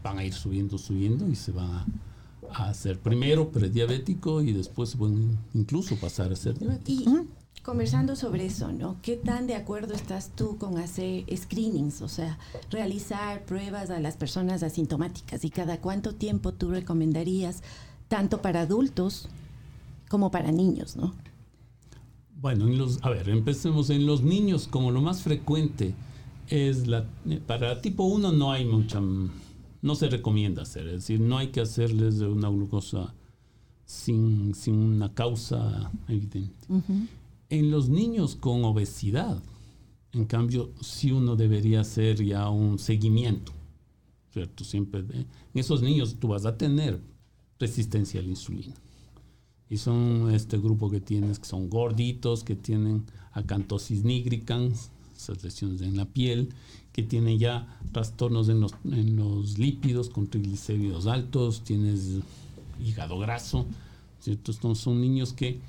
van 0.04 0.18
a 0.18 0.24
ir 0.24 0.34
subiendo, 0.34 0.78
subiendo 0.78 1.28
y 1.28 1.34
se 1.34 1.50
van 1.50 1.70
a, 1.70 1.86
a 2.52 2.68
hacer 2.68 3.00
primero 3.00 3.50
prediabético 3.50 4.40
y 4.40 4.52
después 4.52 4.94
pueden 4.94 5.36
incluso 5.54 5.96
pasar 5.96 6.30
a 6.30 6.36
ser 6.36 6.56
diabético 6.56 7.26
conversando 7.64 8.14
sobre 8.14 8.44
eso, 8.44 8.70
¿no? 8.72 8.96
¿Qué 9.00 9.16
tan 9.16 9.46
de 9.46 9.54
acuerdo 9.54 9.94
estás 9.94 10.30
tú 10.36 10.58
con 10.58 10.76
hacer 10.76 11.24
screenings, 11.34 12.02
o 12.02 12.08
sea, 12.08 12.38
realizar 12.70 13.44
pruebas 13.46 13.88
a 13.88 13.98
las 14.00 14.18
personas 14.18 14.62
asintomáticas 14.62 15.44
y 15.44 15.50
cada 15.50 15.80
cuánto 15.80 16.14
tiempo 16.14 16.52
tú 16.52 16.70
recomendarías, 16.70 17.62
tanto 18.08 18.42
para 18.42 18.60
adultos 18.60 19.28
como 20.10 20.30
para 20.30 20.52
niños, 20.52 20.94
¿no? 20.96 21.14
Bueno, 22.40 22.66
en 22.66 22.76
los, 22.76 23.02
a 23.02 23.08
ver, 23.08 23.30
empecemos 23.30 23.88
en 23.88 24.04
los 24.04 24.22
niños, 24.22 24.68
como 24.68 24.90
lo 24.90 25.00
más 25.00 25.22
frecuente 25.22 25.94
es 26.48 26.86
la, 26.86 27.06
para 27.46 27.80
tipo 27.80 28.04
1 28.04 28.30
no 28.32 28.52
hay 28.52 28.66
mucha, 28.66 29.00
no 29.84 29.94
se 29.94 30.08
recomienda 30.08 30.62
hacer, 30.62 30.86
es 30.86 30.92
decir, 30.94 31.20
no 31.20 31.36
hay 31.36 31.48
que 31.48 31.60
hacerles 31.60 32.18
una 32.20 32.48
glucosa 32.48 33.14
sin, 33.84 34.54
sin 34.54 34.76
una 34.76 35.12
causa 35.12 35.92
evidente. 36.08 36.66
En 37.50 37.70
los 37.70 37.90
niños 37.90 38.34
con 38.34 38.64
obesidad, 38.64 39.42
en 40.12 40.24
cambio, 40.24 40.72
sí 40.80 41.12
uno 41.12 41.36
debería 41.36 41.82
hacer 41.82 42.24
ya 42.24 42.48
un 42.48 42.78
seguimiento, 42.78 43.52
¿cierto? 44.32 44.64
Siempre 44.64 45.00
en 45.00 45.26
esos 45.52 45.82
niños 45.82 46.16
tú 46.18 46.28
vas 46.28 46.46
a 46.46 46.56
tener 46.56 47.02
resistencia 47.58 48.20
a 48.20 48.22
la 48.22 48.30
insulina. 48.30 48.74
Y 49.68 49.76
son 49.76 50.30
este 50.34 50.56
grupo 50.56 50.90
que 50.90 51.02
tienes, 51.02 51.38
que 51.38 51.46
son 51.46 51.68
gorditos, 51.68 52.42
que 52.42 52.56
tienen 52.56 53.04
acantosis 53.32 54.02
nigricans, 54.02 54.92
esas 55.16 55.42
lesiones 55.42 55.80
en 55.82 55.96
la 55.96 56.06
piel, 56.06 56.50
que 56.92 57.02
tienen 57.02 57.38
ya 57.38 57.78
trastornos 57.92 58.48
en 58.48 58.60
los, 58.60 58.74
en 58.84 59.16
los 59.16 59.58
lípidos 59.58 60.10
con 60.10 60.26
triglicéridos 60.26 61.06
altos, 61.06 61.62
tienes 61.64 62.20
hígado 62.82 63.18
graso, 63.18 63.66
¿cierto? 64.20 64.52
Estos 64.52 64.78
son 64.78 65.00
niños 65.00 65.32
que 65.32 65.60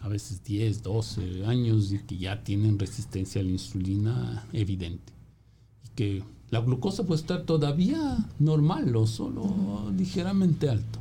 a 0.00 0.08
veces 0.08 0.42
10, 0.44 0.82
12 0.82 1.46
años 1.46 1.92
y 1.92 1.98
que 1.98 2.18
ya 2.18 2.42
tienen 2.42 2.78
resistencia 2.78 3.40
a 3.40 3.44
la 3.44 3.50
insulina 3.50 4.46
evidente. 4.52 5.12
Y 5.84 5.88
que 5.94 6.24
la 6.50 6.60
glucosa 6.60 7.04
puede 7.04 7.20
estar 7.20 7.42
todavía 7.44 8.18
normal 8.38 8.94
o 8.96 9.06
solo 9.06 9.90
ligeramente 9.96 10.68
alto. 10.68 10.98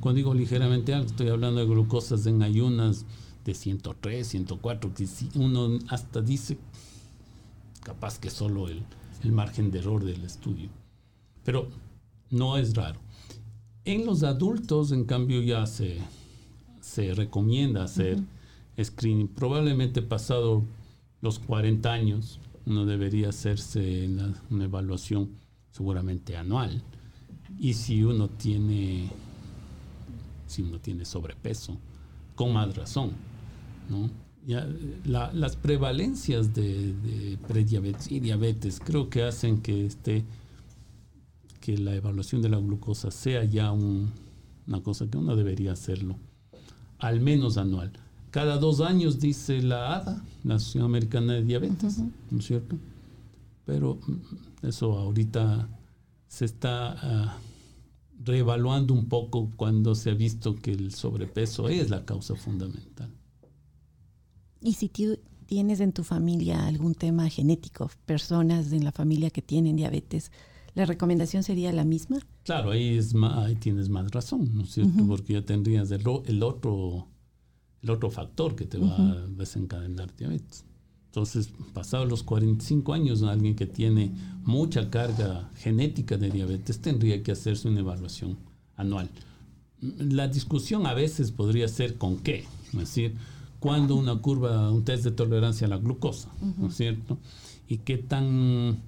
Cuando 0.00 0.16
digo 0.16 0.34
ligeramente 0.34 0.94
alto, 0.94 1.10
estoy 1.10 1.28
hablando 1.28 1.60
de 1.60 1.66
glucosas 1.66 2.26
en 2.26 2.42
ayunas 2.42 3.04
de 3.44 3.54
103, 3.54 4.26
104, 4.26 4.94
que 4.94 5.08
uno 5.34 5.78
hasta 5.88 6.20
dice 6.22 6.58
capaz 7.82 8.18
que 8.18 8.30
solo 8.30 8.68
el, 8.68 8.82
el 9.22 9.32
margen 9.32 9.70
de 9.70 9.80
error 9.80 10.04
del 10.04 10.24
estudio. 10.24 10.68
Pero 11.44 11.68
no 12.30 12.56
es 12.56 12.74
raro. 12.74 13.00
En 13.84 14.06
los 14.06 14.22
adultos, 14.22 14.92
en 14.92 15.04
cambio, 15.04 15.42
ya 15.42 15.66
se, 15.66 15.98
se 16.80 17.14
recomienda 17.14 17.84
hacer 17.84 18.20
screening. 18.82 19.28
Probablemente 19.28 20.02
pasado 20.02 20.62
los 21.20 21.38
40 21.38 21.92
años, 21.92 22.40
uno 22.66 22.84
debería 22.86 23.30
hacerse 23.30 24.08
una 24.50 24.64
evaluación 24.64 25.30
seguramente 25.72 26.36
anual. 26.36 26.82
Y 27.58 27.74
si 27.74 28.02
uno 28.04 28.28
tiene, 28.28 29.08
si 30.46 30.62
uno 30.62 30.78
tiene 30.78 31.04
sobrepeso, 31.04 31.76
con 32.34 32.52
más 32.52 32.74
razón, 32.76 33.12
¿no? 33.88 34.10
Ya, 34.44 34.68
las 35.04 35.56
prevalencias 35.56 36.52
de, 36.52 37.38
prediabetes 37.46 38.10
y 38.10 38.18
diabetes 38.18 38.80
creo 38.84 39.08
que 39.08 39.22
hacen 39.22 39.62
que 39.62 39.86
este 39.86 40.24
que 41.60 41.78
la 41.78 41.94
evaluación 41.94 42.42
de 42.42 42.48
la 42.48 42.58
glucosa 42.58 43.12
sea 43.12 43.44
ya 43.44 43.70
una 43.70 44.82
cosa 44.82 45.08
que 45.08 45.16
uno 45.16 45.36
debería 45.36 45.72
hacerlo 45.72 46.16
al 47.02 47.20
menos 47.20 47.56
anual. 47.58 47.92
Cada 48.30 48.56
dos 48.56 48.80
años, 48.80 49.20
dice 49.20 49.60
la 49.60 49.96
ADA, 49.96 50.24
la 50.44 50.54
Asociación 50.54 50.84
Americana 50.84 51.34
de 51.34 51.42
Diabetes, 51.42 51.98
¿no 52.30 52.38
es 52.38 52.46
cierto? 52.46 52.76
Pero 53.66 53.98
mm, 54.06 54.66
eso 54.66 54.96
ahorita 54.96 55.68
se 56.28 56.46
está 56.46 56.92
ah, 56.92 57.38
reevaluando 58.24 58.94
un 58.94 59.06
poco 59.06 59.50
cuando 59.56 59.94
se 59.94 60.10
ha 60.10 60.14
visto 60.14 60.54
que 60.54 60.72
el 60.72 60.94
sobrepeso 60.94 61.68
es 61.68 61.90
la 61.90 62.04
causa 62.04 62.34
fundamental. 62.36 63.10
Y 64.62 64.74
si 64.74 64.88
tienes 65.46 65.80
en 65.80 65.92
tu 65.92 66.04
familia 66.04 66.66
algún 66.66 66.94
tema 66.94 67.28
genético, 67.28 67.90
personas 68.06 68.72
en 68.72 68.84
la 68.84 68.92
familia 68.92 69.30
que 69.30 69.42
tienen 69.42 69.76
diabetes, 69.76 70.30
¿la 70.74 70.86
recomendación 70.86 71.42
sería 71.42 71.72
la 71.72 71.84
misma? 71.84 72.18
Claro, 72.44 72.70
ahí, 72.70 72.96
es 72.96 73.14
ahí 73.14 73.56
tienes 73.56 73.88
más 73.88 74.10
razón, 74.10 74.50
¿no 74.54 74.62
es 74.62 74.70
cierto? 74.70 75.04
Porque 75.06 75.34
ya 75.34 75.42
tendrías 75.42 75.90
el, 75.90 76.06
otro, 76.42 77.08
el 77.82 77.90
otro 77.90 78.10
factor 78.10 78.54
que 78.54 78.64
te 78.64 78.78
va 78.78 78.96
a 78.96 79.26
desencadenar 79.26 80.14
diabetes. 80.16 80.64
Entonces, 81.06 81.50
pasados 81.74 82.08
los 82.08 82.22
45 82.22 82.94
años, 82.94 83.22
alguien 83.22 83.54
que 83.54 83.66
tiene 83.66 84.12
mucha 84.44 84.88
carga 84.88 85.50
genética 85.56 86.16
de 86.16 86.30
diabetes 86.30 86.80
tendría 86.80 87.22
que 87.22 87.32
hacerse 87.32 87.68
una 87.68 87.80
evaluación 87.80 88.38
anual. 88.76 89.10
La 89.80 90.28
discusión 90.28 90.86
a 90.86 90.94
veces 90.94 91.32
podría 91.32 91.68
ser 91.68 91.98
con 91.98 92.18
qué, 92.18 92.46
es 92.72 92.78
decir, 92.78 93.16
cuando 93.62 93.94
una 93.94 94.16
curva, 94.16 94.72
un 94.72 94.84
test 94.84 95.04
de 95.04 95.12
tolerancia 95.12 95.68
a 95.68 95.70
la 95.70 95.76
glucosa, 95.76 96.32
¿no 96.58 96.66
es 96.66 96.74
cierto? 96.74 97.16
Y 97.68 97.78
qué 97.78 97.96
tan 97.96 98.82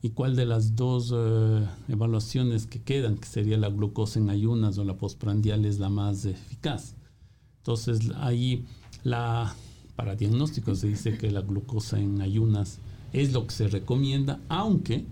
y 0.00 0.10
cuál 0.10 0.34
de 0.34 0.46
las 0.46 0.76
dos 0.76 1.12
eh, 1.14 1.66
evaluaciones 1.88 2.66
que 2.66 2.80
quedan, 2.80 3.18
que 3.18 3.26
sería 3.26 3.58
la 3.58 3.68
glucosa 3.68 4.18
en 4.18 4.30
ayunas 4.30 4.78
o 4.78 4.84
la 4.84 4.96
postprandial, 4.96 5.66
es 5.66 5.78
la 5.78 5.90
más 5.90 6.24
eficaz. 6.24 6.94
Entonces, 7.58 8.12
ahí 8.16 8.64
la, 9.02 9.54
para 9.94 10.16
diagnóstico 10.16 10.74
se 10.74 10.88
dice 10.88 11.18
que 11.18 11.30
la 11.30 11.42
glucosa 11.42 12.00
en 12.00 12.22
ayunas 12.22 12.78
es 13.12 13.34
lo 13.34 13.46
que 13.46 13.52
se 13.52 13.68
recomienda, 13.68 14.40
aunque, 14.48 15.04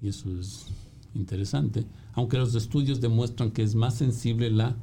y 0.00 0.08
eso 0.08 0.36
es 0.36 0.66
interesante, 1.14 1.84
aunque 2.14 2.38
los 2.38 2.56
estudios 2.56 3.00
demuestran 3.00 3.52
que 3.52 3.62
es 3.62 3.76
más 3.76 3.94
sensible 3.94 4.50
la 4.50 4.74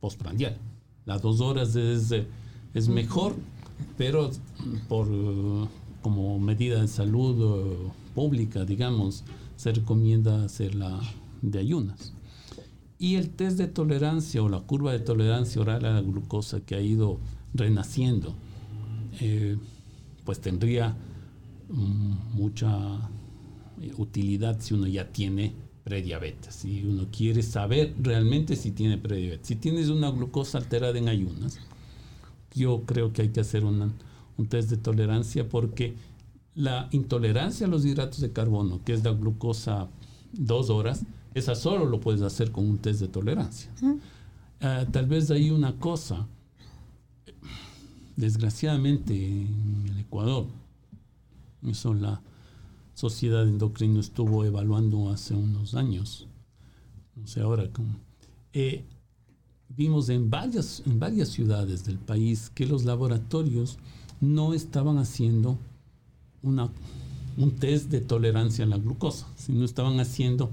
postprandial. 0.00 0.58
Las 1.04 1.22
dos 1.22 1.40
horas 1.40 1.76
es, 1.76 2.12
es 2.76 2.88
mejor, 2.88 3.34
pero 3.96 4.30
por, 4.86 5.08
como 6.02 6.38
medida 6.38 6.82
de 6.82 6.88
salud 6.88 7.88
pública, 8.14 8.66
digamos, 8.66 9.24
se 9.56 9.72
recomienda 9.72 10.44
hacerla 10.44 11.00
de 11.40 11.58
ayunas. 11.58 12.12
Y 12.98 13.16
el 13.16 13.30
test 13.30 13.56
de 13.56 13.66
tolerancia 13.66 14.42
o 14.42 14.48
la 14.50 14.60
curva 14.60 14.92
de 14.92 14.98
tolerancia 14.98 15.60
oral 15.60 15.86
a 15.86 15.92
la 15.92 16.02
glucosa 16.02 16.60
que 16.60 16.74
ha 16.74 16.80
ido 16.80 17.18
renaciendo, 17.54 18.34
eh, 19.20 19.56
pues 20.24 20.40
tendría 20.40 20.94
mm, 21.70 22.36
mucha 22.36 22.68
eh, 23.80 23.92
utilidad 23.96 24.60
si 24.60 24.74
uno 24.74 24.86
ya 24.86 25.10
tiene 25.12 25.54
prediabetes, 25.82 26.54
si 26.54 26.84
uno 26.84 27.06
quiere 27.10 27.42
saber 27.42 27.94
realmente 27.98 28.54
si 28.54 28.72
tiene 28.72 28.98
prediabetes. 28.98 29.46
Si 29.46 29.56
tienes 29.56 29.88
una 29.88 30.10
glucosa 30.10 30.58
alterada 30.58 30.98
en 30.98 31.08
ayunas, 31.08 31.58
yo 32.56 32.82
creo 32.86 33.12
que 33.12 33.22
hay 33.22 33.28
que 33.28 33.40
hacer 33.40 33.64
un 33.64 33.92
test 34.48 34.70
de 34.70 34.76
tolerancia 34.76 35.48
porque 35.48 35.94
la 36.54 36.88
intolerancia 36.90 37.66
a 37.66 37.70
los 37.70 37.84
hidratos 37.84 38.20
de 38.20 38.32
carbono, 38.32 38.80
que 38.84 38.94
es 38.94 39.04
la 39.04 39.12
glucosa 39.12 39.88
dos 40.32 40.70
horas, 40.70 41.04
esa 41.34 41.54
solo 41.54 41.84
lo 41.84 42.00
puedes 42.00 42.22
hacer 42.22 42.50
con 42.50 42.68
un 42.68 42.78
test 42.78 43.00
de 43.00 43.08
tolerancia. 43.08 43.70
Ah, 44.60 44.86
tal 44.90 45.06
vez 45.06 45.30
hay 45.30 45.50
una 45.50 45.78
cosa, 45.78 46.26
desgraciadamente 48.16 49.14
en 49.14 49.84
el 49.92 50.00
Ecuador, 50.00 50.46
eso 51.62 51.92
la 51.92 52.22
Sociedad 52.94 53.46
Endocrino 53.46 54.00
estuvo 54.00 54.46
evaluando 54.46 55.10
hace 55.10 55.34
unos 55.34 55.74
años, 55.74 56.26
no 57.14 57.26
sé 57.26 57.42
ahora 57.42 57.70
cómo. 57.70 57.98
Eh, 58.54 58.86
vimos 59.68 60.08
en 60.08 60.30
varias, 60.30 60.82
en 60.86 60.98
varias 60.98 61.28
ciudades 61.28 61.84
del 61.84 61.98
país 61.98 62.50
que 62.54 62.66
los 62.66 62.84
laboratorios 62.84 63.78
no 64.20 64.54
estaban 64.54 64.98
haciendo 64.98 65.58
una, 66.42 66.70
un 67.36 67.50
test 67.52 67.90
de 67.90 68.00
tolerancia 68.00 68.64
a 68.64 68.68
la 68.68 68.78
glucosa, 68.78 69.26
si 69.36 69.52
no 69.52 69.64
estaban 69.64 70.00
haciendo 70.00 70.50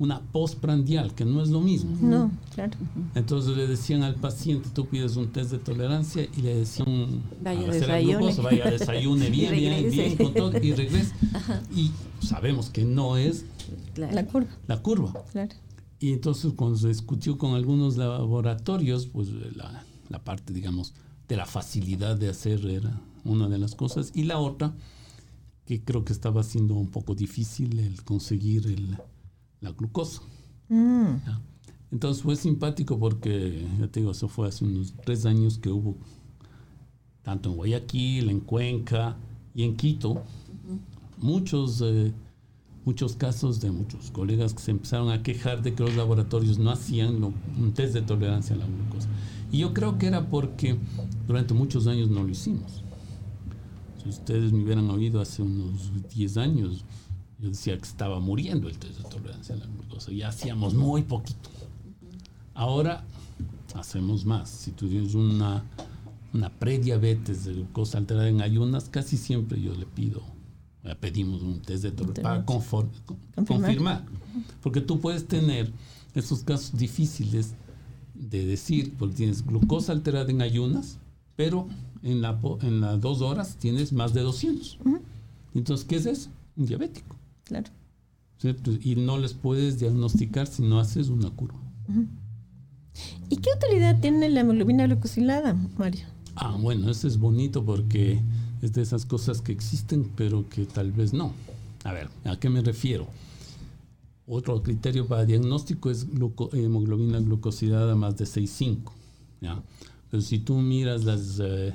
una 0.00 0.20
postprandial, 0.32 1.14
que 1.14 1.26
no 1.26 1.42
es 1.42 1.50
lo 1.50 1.60
mismo. 1.60 1.94
No, 2.00 2.30
claro. 2.54 2.72
Entonces 3.14 3.54
le 3.54 3.66
decían 3.66 4.02
al 4.02 4.14
paciente, 4.14 4.70
tú 4.72 4.86
pides 4.86 5.16
un 5.16 5.28
test 5.28 5.50
de 5.50 5.58
tolerancia 5.58 6.26
y 6.36 6.40
le 6.40 6.56
decían, 6.56 7.22
vaya 7.42 7.70
desayune, 7.70 8.34
vaya 8.42 8.70
desayune 8.70 9.28
bien, 9.30 9.52
bien, 9.54 9.90
bien, 9.90 10.16
con 10.16 10.32
todo, 10.32 10.52
y 10.58 10.72
regrese. 10.72 11.12
Y 11.76 11.90
sabemos 12.26 12.70
que 12.70 12.84
no 12.84 13.18
es 13.18 13.44
la 13.94 14.24
curva. 14.24 14.48
La 14.66 14.80
curva. 14.80 15.12
Claro. 15.32 15.54
Y 16.00 16.12
entonces 16.12 16.54
cuando 16.56 16.78
se 16.78 16.88
discutió 16.88 17.38
con 17.38 17.54
algunos 17.54 17.96
laboratorios, 17.96 19.06
pues 19.06 19.28
la, 19.54 19.84
la 20.08 20.24
parte, 20.24 20.52
digamos, 20.52 20.94
de 21.28 21.36
la 21.36 21.46
facilidad 21.46 22.16
de 22.16 22.28
hacer 22.28 22.66
era 22.66 23.00
una 23.24 23.48
de 23.48 23.58
las 23.58 23.74
cosas. 23.74 24.10
Y 24.14 24.24
la 24.24 24.38
otra, 24.38 24.74
que 25.66 25.84
creo 25.84 26.04
que 26.04 26.12
estaba 26.12 26.42
siendo 26.42 26.74
un 26.74 26.88
poco 26.88 27.14
difícil 27.14 27.78
el 27.78 28.02
conseguir 28.02 28.66
el, 28.66 28.98
la 29.60 29.70
glucosa. 29.72 30.22
Mm. 30.68 31.16
Entonces 31.92 32.22
fue 32.22 32.36
simpático 32.36 32.98
porque, 32.98 33.66
ya 33.78 33.88
te 33.88 34.00
digo, 34.00 34.12
eso 34.12 34.28
fue 34.28 34.48
hace 34.48 34.64
unos 34.64 34.94
tres 35.04 35.26
años 35.26 35.58
que 35.58 35.68
hubo, 35.68 35.96
tanto 37.22 37.50
en 37.50 37.56
Guayaquil, 37.56 38.30
en 38.30 38.40
Cuenca 38.40 39.16
y 39.54 39.64
en 39.64 39.76
Quito, 39.76 40.22
muchos, 41.18 41.82
eh, 41.82 42.12
muchos 42.84 43.14
casos 43.16 43.60
de 43.60 43.70
muchos 43.70 44.10
colegas 44.10 44.54
que 44.54 44.62
se 44.62 44.70
empezaron 44.70 45.10
a 45.10 45.22
quejar 45.22 45.62
de 45.62 45.74
que 45.74 45.82
los 45.82 45.94
laboratorios 45.96 46.58
no 46.58 46.70
hacían 46.70 47.22
un 47.22 47.72
test 47.72 47.94
de 47.94 48.02
tolerancia 48.02 48.56
a 48.56 48.58
la 48.58 48.66
glucosa. 48.66 49.08
Y 49.52 49.58
yo 49.58 49.74
creo 49.74 49.98
que 49.98 50.06
era 50.06 50.28
porque 50.28 50.78
durante 51.26 51.54
muchos 51.54 51.86
años 51.86 52.08
no 52.08 52.22
lo 52.22 52.28
hicimos. 52.28 52.82
Si 54.02 54.08
ustedes 54.08 54.52
me 54.52 54.62
hubieran 54.62 54.88
oído 54.88 55.20
hace 55.20 55.42
unos 55.42 55.90
10 56.14 56.36
años, 56.38 56.84
yo 57.38 57.48
decía 57.48 57.76
que 57.76 57.84
estaba 57.84 58.20
muriendo 58.20 58.68
el 58.68 58.78
test 58.78 58.98
de 58.98 59.08
tolerancia 59.08 59.54
a 59.54 59.58
la 59.58 59.66
glucosa. 59.66 60.12
Ya 60.12 60.28
hacíamos 60.28 60.74
muy 60.74 61.02
poquito. 61.02 61.50
Ahora 62.54 63.04
hacemos 63.74 64.24
más. 64.24 64.48
Si 64.48 64.70
tú 64.72 64.88
tienes 64.88 65.14
una, 65.14 65.64
una 66.32 66.50
prediabetes 66.50 67.44
de 67.44 67.54
glucosa 67.54 67.98
alterada 67.98 68.28
en 68.28 68.40
ayunas, 68.40 68.88
casi 68.88 69.16
siempre 69.16 69.60
yo 69.60 69.74
le 69.74 69.86
pido, 69.86 70.22
pedimos 71.00 71.42
un 71.42 71.60
test 71.60 71.82
de 71.82 71.92
tolerancia 71.92 72.44
para 72.44 72.44
confirmar. 73.46 74.04
Porque 74.62 74.80
tú 74.80 75.00
puedes 75.00 75.26
tener 75.26 75.72
esos 76.14 76.42
casos 76.42 76.76
difíciles 76.76 77.54
de 78.14 78.46
decir, 78.46 78.94
porque 78.98 79.16
tienes 79.16 79.44
glucosa 79.44 79.92
alterada 79.92 80.30
en 80.30 80.42
ayunas, 80.42 80.98
pero 81.36 81.68
en, 82.02 82.20
la, 82.22 82.38
en 82.62 82.80
las 82.80 83.00
dos 83.00 83.20
horas 83.20 83.56
tienes 83.56 83.92
más 83.92 84.12
de 84.14 84.22
200. 84.22 84.78
Entonces, 85.54 85.86
¿qué 85.86 85.96
es 85.96 86.06
eso? 86.06 86.30
Un 86.56 86.66
diabético. 86.66 87.16
Claro. 87.44 87.70
Y 88.82 88.96
no 88.96 89.18
les 89.18 89.34
puedes 89.34 89.78
diagnosticar 89.78 90.46
si 90.46 90.62
no 90.62 90.80
haces 90.80 91.08
una 91.08 91.30
curva. 91.30 91.58
¿Y 93.28 93.36
qué 93.36 93.50
utilidad 93.56 94.00
tiene 94.00 94.28
la 94.28 94.40
hemoglobina 94.40 94.86
glucosilada, 94.86 95.54
Mario? 95.76 96.06
Ah, 96.36 96.56
bueno, 96.58 96.90
eso 96.90 97.06
es 97.06 97.18
bonito 97.18 97.64
porque 97.64 98.22
es 98.62 98.72
de 98.72 98.82
esas 98.82 99.06
cosas 99.06 99.40
que 99.40 99.52
existen, 99.52 100.10
pero 100.16 100.48
que 100.48 100.66
tal 100.66 100.92
vez 100.92 101.12
no. 101.12 101.32
A 101.84 101.92
ver, 101.92 102.08
¿a 102.24 102.38
qué 102.38 102.50
me 102.50 102.60
refiero? 102.60 103.06
Otro 104.26 104.62
criterio 104.62 105.06
para 105.06 105.24
diagnóstico 105.24 105.90
es 105.90 106.06
hemoglobina 106.52 107.18
glucosilada 107.18 107.94
más 107.96 108.16
de 108.16 108.26
6,5. 108.26 108.92
¿ya? 109.40 109.62
Pero 110.10 110.22
si 110.22 110.38
tú 110.38 110.56
miras 110.56 111.04
las, 111.04 111.40
eh, 111.42 111.74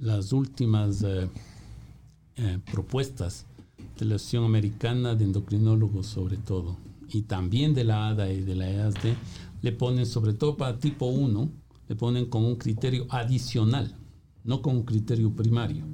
las 0.00 0.32
últimas 0.32 1.02
eh, 1.02 1.28
eh, 2.36 2.58
propuestas 2.72 3.46
de 3.98 4.06
la 4.06 4.16
Asociación 4.16 4.44
Americana 4.44 5.14
de 5.14 5.24
Endocrinólogos 5.24 6.06
sobre 6.06 6.36
todo, 6.36 6.76
y 7.10 7.22
también 7.22 7.74
de 7.74 7.84
la 7.84 8.08
ADA 8.08 8.32
y 8.32 8.40
de 8.40 8.56
la 8.56 8.70
EASD, 8.70 9.14
le 9.60 9.72
ponen, 9.72 10.06
sobre 10.06 10.32
todo 10.32 10.56
para 10.56 10.78
tipo 10.78 11.06
1, 11.06 11.48
le 11.88 11.96
ponen 11.96 12.26
como 12.26 12.48
un 12.48 12.56
criterio 12.56 13.06
adicional, 13.10 13.94
no 14.44 14.62
como 14.62 14.78
un 14.78 14.84
criterio 14.84 15.30
primario. 15.30 15.84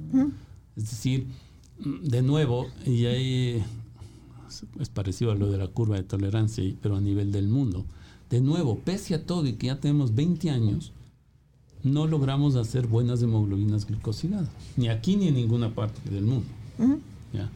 Es 0.75 0.89
decir, 0.89 1.27
de 2.03 2.21
nuevo, 2.21 2.67
y 2.85 3.05
ahí 3.05 3.63
es 4.79 4.89
parecido 4.89 5.31
a 5.31 5.35
lo 5.35 5.49
de 5.49 5.57
la 5.57 5.67
curva 5.67 5.95
de 5.95 6.03
tolerancia, 6.03 6.63
pero 6.81 6.95
a 6.95 7.01
nivel 7.01 7.31
del 7.31 7.47
mundo. 7.47 7.85
De 8.29 8.41
nuevo, 8.41 8.79
pese 8.79 9.15
a 9.15 9.25
todo 9.25 9.47
y 9.47 9.53
que 9.53 9.67
ya 9.67 9.79
tenemos 9.79 10.13
20 10.13 10.49
años, 10.49 10.91
no 11.83 12.07
logramos 12.07 12.55
hacer 12.55 12.87
buenas 12.87 13.21
hemoglobinas 13.21 13.85
glicosiladas, 13.85 14.49
ni 14.75 14.89
aquí 14.89 15.15
ni 15.15 15.27
en 15.27 15.35
ninguna 15.35 15.73
parte 15.73 16.09
del 16.09 16.25
mundo. 16.25 16.47
¿ya? 17.33 17.49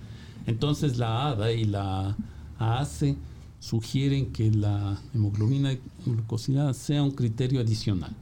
Entonces 0.45 0.97
la 0.97 1.29
ADA 1.29 1.51
y 1.51 1.65
la 1.65 2.15
AACE 2.59 3.17
sugieren 3.59 4.31
que 4.31 4.51
la 4.51 5.01
hemoglobina 5.13 5.77
glucosilada 6.05 6.73
sea 6.73 7.03
un 7.03 7.11
criterio 7.11 7.61
adicional. 7.61 8.15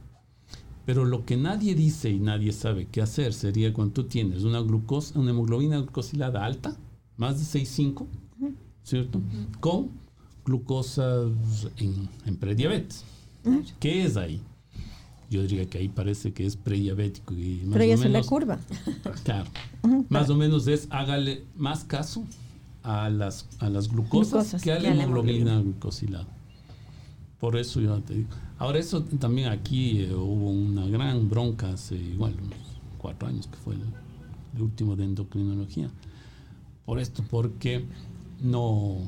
Pero 0.84 1.04
lo 1.04 1.24
que 1.24 1.36
nadie 1.36 1.74
dice 1.74 2.10
y 2.10 2.18
nadie 2.18 2.52
sabe 2.52 2.88
qué 2.90 3.02
hacer 3.02 3.34
sería 3.34 3.72
cuando 3.72 3.94
tú 3.94 4.04
tienes 4.04 4.42
una, 4.42 4.60
glucosa, 4.60 5.18
una 5.18 5.30
hemoglobina 5.30 5.78
glucosilada 5.78 6.44
alta, 6.44 6.76
más 7.16 7.38
de 7.38 7.60
6,5, 7.60 8.06
¿cierto? 8.82 9.20
Con 9.60 9.90
glucosa 10.44 11.22
en, 11.76 12.08
en 12.26 12.36
prediabetes. 12.36 13.04
¿Qué 13.78 14.04
es 14.04 14.16
ahí? 14.16 14.40
yo 15.32 15.42
diría 15.42 15.64
que 15.64 15.78
ahí 15.78 15.88
parece 15.88 16.32
que 16.32 16.44
es 16.44 16.56
prediabético. 16.56 17.34
Y 17.34 17.62
más 17.64 17.72
Pero 17.72 17.84
ya 17.86 17.94
es 17.94 18.10
la 18.10 18.22
curva. 18.22 18.58
Claro. 19.24 19.48
más 20.10 20.28
o 20.28 20.36
menos 20.36 20.68
es 20.68 20.86
hágale 20.90 21.44
más 21.56 21.84
caso 21.84 22.24
a 22.82 23.08
las, 23.08 23.48
a 23.58 23.70
las 23.70 23.88
glucosas, 23.88 24.62
que 24.62 24.72
a 24.72 24.78
la 24.78 24.90
hemoglobina 24.90 25.60
glucosilada. 25.60 26.26
Por 27.42 27.56
eso 27.56 27.80
yo 27.80 28.00
te 28.02 28.14
digo. 28.14 28.28
Ahora 28.56 28.78
eso 28.78 29.02
también 29.02 29.48
aquí 29.48 30.02
eh, 30.02 30.14
hubo 30.14 30.48
una 30.48 30.86
gran 30.86 31.28
bronca 31.28 31.72
hace 31.72 31.96
igual 31.96 32.36
unos 32.40 32.78
cuatro 32.98 33.26
años 33.26 33.48
que 33.48 33.56
fue 33.56 33.74
el, 33.74 34.62
último 34.62 34.94
de 34.94 35.02
endocrinología. 35.02 35.90
Por 36.84 37.00
esto, 37.00 37.24
porque 37.28 37.84
no 38.40 38.98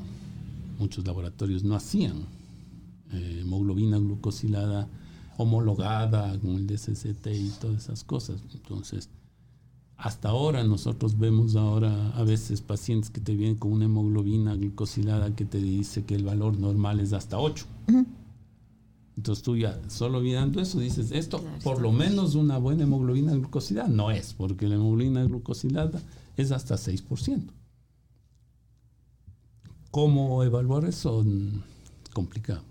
muchos 0.77 1.07
laboratorios 1.07 1.63
no 1.63 1.75
hacían 1.75 2.25
eh, 3.13 3.39
hemoglobina 3.39 3.99
glucosilada 3.99 4.89
homologada 5.37 6.37
con 6.37 6.55
el 6.55 6.67
DCCT 6.67 7.27
y 7.27 7.53
todas 7.61 7.83
esas 7.83 8.03
cosas. 8.03 8.41
Entonces, 8.53 9.07
hasta 9.95 10.27
ahora 10.27 10.61
nosotros 10.65 11.17
vemos 11.17 11.55
ahora 11.55 12.09
a 12.09 12.23
veces 12.23 12.59
pacientes 12.59 13.09
que 13.11 13.21
te 13.21 13.33
vienen 13.33 13.55
con 13.55 13.71
una 13.71 13.85
hemoglobina 13.85 14.55
glicosilada 14.55 15.33
que 15.37 15.45
te 15.45 15.59
dice 15.59 16.03
que 16.03 16.15
el 16.15 16.25
valor 16.25 16.59
normal 16.59 16.99
es 16.99 17.13
hasta 17.13 17.39
8. 17.39 17.65
Entonces 19.17 19.43
tú 19.43 19.55
ya 19.55 19.79
solo 19.89 20.19
mirando 20.19 20.61
eso 20.61 20.79
dices, 20.79 21.11
esto 21.11 21.43
por 21.63 21.81
lo 21.81 21.91
menos 21.91 22.35
una 22.35 22.57
buena 22.57 22.83
hemoglobina 22.83 23.33
glucosilada 23.33 23.87
no 23.87 24.11
es, 24.11 24.33
porque 24.33 24.67
la 24.67 24.75
hemoglobina 24.75 25.23
glucosilada 25.23 26.01
es 26.35 26.51
hasta 26.51 26.75
6%. 26.75 27.43
¿Cómo 29.91 30.43
evaluar 30.43 30.83
eso? 30.83 31.23
Mm, 31.23 31.61
complicado 32.13 32.63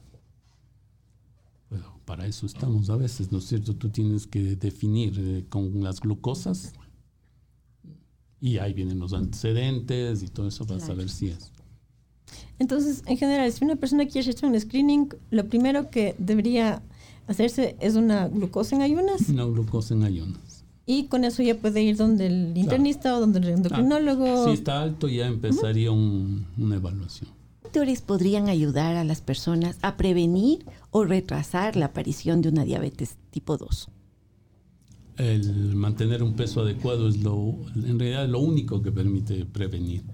para 2.05 2.27
eso 2.27 2.47
estamos 2.47 2.91
a 2.91 2.97
veces, 2.97 3.33
¿no 3.33 3.39
es 3.39 3.45
cierto? 3.45 3.75
Tú 3.75 3.89
tienes 3.89 4.27
que 4.27 4.57
definir 4.57 5.15
eh, 5.19 5.45
con 5.49 5.83
las 5.83 6.01
glucosas 6.01 6.73
y 8.41 8.59
ahí 8.59 8.75
vienen 8.75 8.99
los 8.99 9.13
antecedentes 9.13 10.23
y 10.23 10.29
todo 10.29 10.49
eso 10.49 10.67
para 10.67 10.81
saber 10.81 11.09
si 11.09 11.29
es. 11.29 11.53
Entonces, 12.59 13.03
en 13.07 13.17
general, 13.17 13.51
si 13.53 13.65
una 13.65 13.77
persona 13.77 14.07
quiere 14.07 14.31
hacer 14.31 14.49
un 14.49 14.59
screening, 14.59 15.09
lo 15.31 15.47
primero 15.47 15.91
que 15.91 16.15
debería 16.19 16.83
hacerse 17.27 17.77
es 17.81 17.95
una 17.97 18.29
glucosa 18.29 18.77
en 18.77 18.83
ayunas. 18.83 19.29
Una 19.29 19.45
glucosa 19.45 19.95
en 19.95 20.05
ayunas. 20.05 20.65
Y 20.87 21.05
con 21.05 21.25
eso 21.25 21.43
ya 21.43 21.57
puede 21.57 21.83
ir 21.83 21.97
donde 21.97 22.27
el 22.27 22.57
internista 22.57 23.17
o 23.17 23.21
donde 23.21 23.39
el 23.39 23.49
endocrinólogo. 23.49 24.45
si 24.47 24.53
está 24.53 24.83
alto, 24.83 25.09
ya 25.09 25.27
empezaría 25.27 25.91
una 25.91 26.77
evaluación 26.77 27.31
factores 27.75 28.03
podrían 28.03 28.49
ayudar 28.49 28.95
a 28.95 29.03
las 29.03 29.21
personas 29.21 29.79
a 29.83 29.97
prevenir 29.97 30.65
o 30.93 31.05
retrasar 31.05 31.75
la 31.75 31.87
aparición 31.87 32.41
de 32.41 32.51
una 32.51 32.65
diabetes 32.65 33.17
tipo 33.33 33.57
2? 33.57 33.89
El 35.17 35.75
mantener 35.75 36.23
un 36.23 36.35
peso 36.35 36.61
adecuado 36.61 37.09
es 37.09 37.21
lo, 37.21 37.57
en 37.75 37.99
realidad 37.99 38.29
lo 38.29 38.39
único 38.39 38.81
que 38.81 38.93
permite 38.93 39.45
prevenir. 39.45 40.05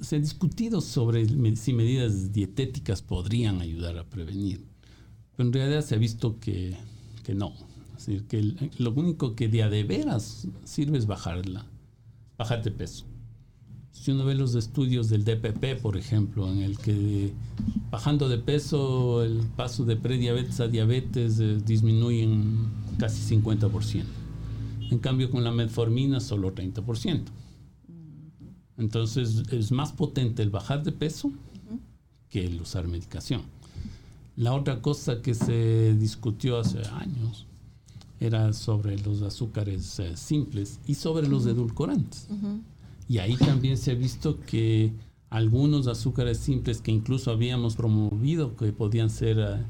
Se 0.00 0.16
ha 0.16 0.18
discutido 0.18 0.80
sobre 0.80 1.26
si 1.56 1.72
medidas 1.72 2.32
dietéticas 2.32 3.02
podrían 3.02 3.60
ayudar 3.60 3.98
a 3.98 4.04
prevenir, 4.04 4.64
pero 5.36 5.48
en 5.48 5.52
realidad 5.52 5.82
se 5.82 5.94
ha 5.94 5.98
visto 5.98 6.38
que, 6.38 6.76
que 7.24 7.34
no. 7.34 7.52
Es 7.96 8.06
decir, 8.06 8.26
que 8.26 8.70
lo 8.78 8.92
único 8.92 9.34
que 9.34 9.48
de 9.48 9.64
a 9.64 9.68
de 9.68 9.82
veras 9.82 10.46
sirve 10.64 10.98
es 10.98 11.06
bajarla, 11.06 11.66
bajar 12.36 12.62
de 12.62 12.70
peso. 12.70 13.04
Si 13.90 14.12
uno 14.12 14.24
ve 14.24 14.36
los 14.36 14.54
estudios 14.54 15.08
del 15.08 15.24
DPP, 15.24 15.82
por 15.82 15.96
ejemplo, 15.96 16.50
en 16.50 16.58
el 16.58 16.78
que 16.78 17.32
bajando 17.90 18.28
de 18.28 18.38
peso 18.38 19.24
el 19.24 19.38
paso 19.56 19.84
de 19.84 19.96
prediabetes 19.96 20.60
a 20.60 20.68
diabetes 20.68 21.40
eh, 21.40 21.58
disminuye 21.64 22.22
en 22.22 22.68
casi 22.98 23.36
50%. 23.36 24.04
En 24.90 24.98
cambio, 25.00 25.30
con 25.30 25.42
la 25.42 25.50
metformina 25.50 26.20
solo 26.20 26.54
30%. 26.54 27.24
Entonces 28.78 29.42
es 29.50 29.72
más 29.72 29.92
potente 29.92 30.42
el 30.42 30.50
bajar 30.50 30.82
de 30.84 30.92
peso 30.92 31.32
que 32.30 32.46
el 32.46 32.60
usar 32.60 32.86
medicación. 32.86 33.42
La 34.36 34.54
otra 34.54 34.80
cosa 34.80 35.20
que 35.20 35.34
se 35.34 35.94
discutió 35.94 36.58
hace 36.58 36.78
años 36.92 37.46
era 38.20 38.52
sobre 38.52 38.98
los 38.98 39.22
azúcares 39.22 39.98
eh, 39.98 40.16
simples 40.16 40.78
y 40.86 40.94
sobre 40.94 41.28
los 41.28 41.46
edulcorantes. 41.46 42.28
Y 43.08 43.18
ahí 43.18 43.36
también 43.36 43.76
se 43.76 43.92
ha 43.92 43.94
visto 43.94 44.38
que 44.40 44.92
algunos 45.30 45.86
azúcares 45.86 46.38
simples 46.38 46.80
que 46.80 46.90
incluso 46.90 47.30
habíamos 47.30 47.76
promovido 47.76 48.56
que 48.56 48.72
podían 48.72 49.10
ser 49.10 49.38
eh, 49.38 49.64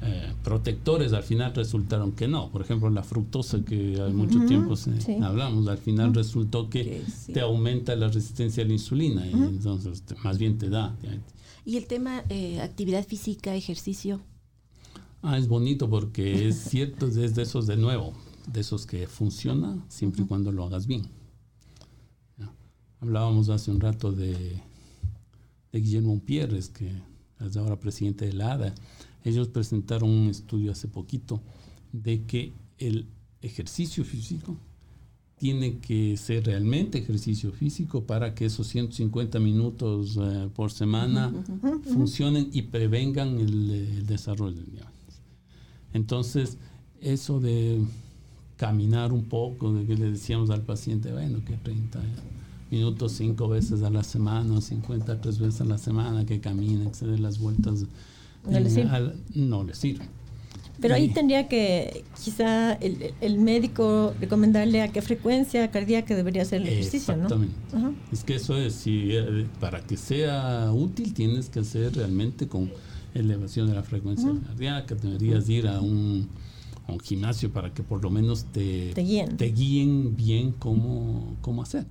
eh, 0.00 0.32
protectores, 0.44 1.12
al 1.12 1.22
final 1.22 1.54
resultaron 1.54 2.12
que 2.12 2.28
no. 2.28 2.50
Por 2.50 2.62
ejemplo, 2.62 2.88
la 2.90 3.02
fructosa 3.02 3.64
que 3.64 4.00
hay 4.00 4.12
mucho 4.12 4.44
tiempo 4.46 4.74
hablamos, 5.22 5.66
al 5.68 5.78
final 5.78 6.14
resultó 6.14 6.70
que, 6.70 7.02
te 7.32 7.40
aumenta 7.40 7.96
la 7.96 8.08
resistencia 8.08 8.62
a 8.62 8.66
la 8.66 8.72
insulina 8.72 9.26
y 9.26 9.32
entonces 9.32 10.04
más 10.22 10.38
bien 10.38 10.58
te 10.58 10.68
da. 10.68 10.96
¿Y 11.64 11.76
el 11.76 11.86
tema 11.86 12.22
eh, 12.28 12.60
actividad 12.60 13.04
física, 13.04 13.54
ejercicio? 13.54 14.20
Ah, 15.22 15.36
es 15.36 15.48
bonito 15.48 15.90
porque 15.90 16.48
es 16.48 16.56
cierto, 16.70 17.06
es 17.08 17.34
de 17.34 17.42
esos 17.42 17.66
de 17.66 17.76
nuevo, 17.76 18.14
de 18.46 18.60
esos 18.60 18.86
que 18.86 19.06
funciona 19.06 19.84
siempre 19.88 20.22
y 20.22 20.26
cuando 20.26 20.52
lo 20.52 20.64
hagas 20.64 20.86
bien. 20.86 21.08
Hablábamos 23.00 23.48
hace 23.48 23.70
un 23.70 23.78
rato 23.78 24.10
de, 24.10 24.60
de 25.72 25.80
Guillermo 25.80 26.20
Pierres, 26.24 26.68
que 26.68 26.90
es 27.40 27.56
ahora 27.56 27.78
presidente 27.78 28.26
de 28.26 28.32
la 28.32 28.52
ADA. 28.52 28.74
Ellos 29.24 29.48
presentaron 29.48 30.10
un 30.10 30.28
estudio 30.28 30.72
hace 30.72 30.88
poquito 30.88 31.40
de 31.92 32.22
que 32.22 32.52
el 32.78 33.06
ejercicio 33.42 34.04
físico 34.04 34.56
tiene 35.38 35.78
que 35.78 36.16
ser 36.16 36.46
realmente 36.46 36.98
ejercicio 36.98 37.52
físico 37.52 38.02
para 38.02 38.34
que 38.34 38.46
esos 38.46 38.66
150 38.66 39.38
minutos 39.38 40.18
eh, 40.20 40.48
por 40.54 40.72
semana 40.72 41.32
funcionen 41.84 42.50
y 42.52 42.62
prevengan 42.62 43.38
el, 43.38 44.04
desarrollo 44.06 44.56
del 44.56 44.70
diabetes. 44.72 45.20
Entonces, 45.92 46.58
eso 47.00 47.38
de 47.38 47.80
caminar 48.56 49.12
un 49.12 49.24
poco, 49.24 49.72
de 49.72 49.86
que 49.86 49.94
le 49.96 50.10
decíamos 50.10 50.50
al 50.50 50.62
paciente, 50.62 51.12
bueno, 51.12 51.44
que 51.44 51.56
30 51.56 52.00
minutos 52.70 53.12
cinco 53.12 53.48
veces 53.48 53.82
a 53.82 53.90
la 53.90 54.02
semana, 54.02 54.60
50 54.60 55.20
tres 55.20 55.38
veces 55.38 55.60
a 55.60 55.64
la 55.64 55.78
semana, 55.78 56.26
que 56.26 56.40
camine, 56.40 56.88
que 56.88 56.94
se 56.94 57.06
dé 57.06 57.18
las 57.18 57.38
vueltas, 57.38 57.86
no, 58.44 58.60
le, 58.60 58.70
sirve. 58.70 59.12
no 59.34 59.64
le 59.64 59.74
sirve. 59.74 60.04
Pero 60.80 60.94
ahí 60.94 61.08
tendría 61.08 61.48
que 61.48 62.04
quizá 62.22 62.74
el, 62.74 63.12
el, 63.20 63.38
médico 63.38 64.14
recomendarle 64.20 64.80
a 64.80 64.88
qué 64.88 65.02
frecuencia 65.02 65.70
cardíaca 65.70 66.14
debería 66.14 66.42
hacer 66.42 66.62
el 66.62 66.68
ejercicio, 66.68 67.14
Exactamente. 67.14 67.54
Es 68.12 68.22
que 68.22 68.36
eso 68.36 68.56
es, 68.56 68.74
si, 68.74 69.08
eh, 69.10 69.46
para 69.58 69.80
que 69.80 69.96
sea 69.96 70.70
útil 70.72 71.14
tienes 71.14 71.48
que 71.48 71.60
hacer 71.60 71.96
realmente 71.96 72.46
con 72.46 72.70
elevación 73.14 73.68
de 73.68 73.74
la 73.74 73.82
frecuencia 73.82 74.30
cardíaca, 74.46 74.94
deberías 74.94 75.48
ir 75.48 75.66
a 75.66 75.80
un, 75.80 76.28
a 76.86 76.92
un, 76.92 77.00
gimnasio 77.00 77.52
para 77.52 77.74
que 77.74 77.82
por 77.82 78.02
lo 78.02 78.10
menos 78.10 78.44
te, 78.44 78.92
te 78.94 79.00
guíen, 79.02 79.36
te 79.36 79.46
guíen 79.46 80.14
bien 80.14 80.52
cómo, 80.52 81.36
cómo 81.40 81.62
hacer. 81.62 81.86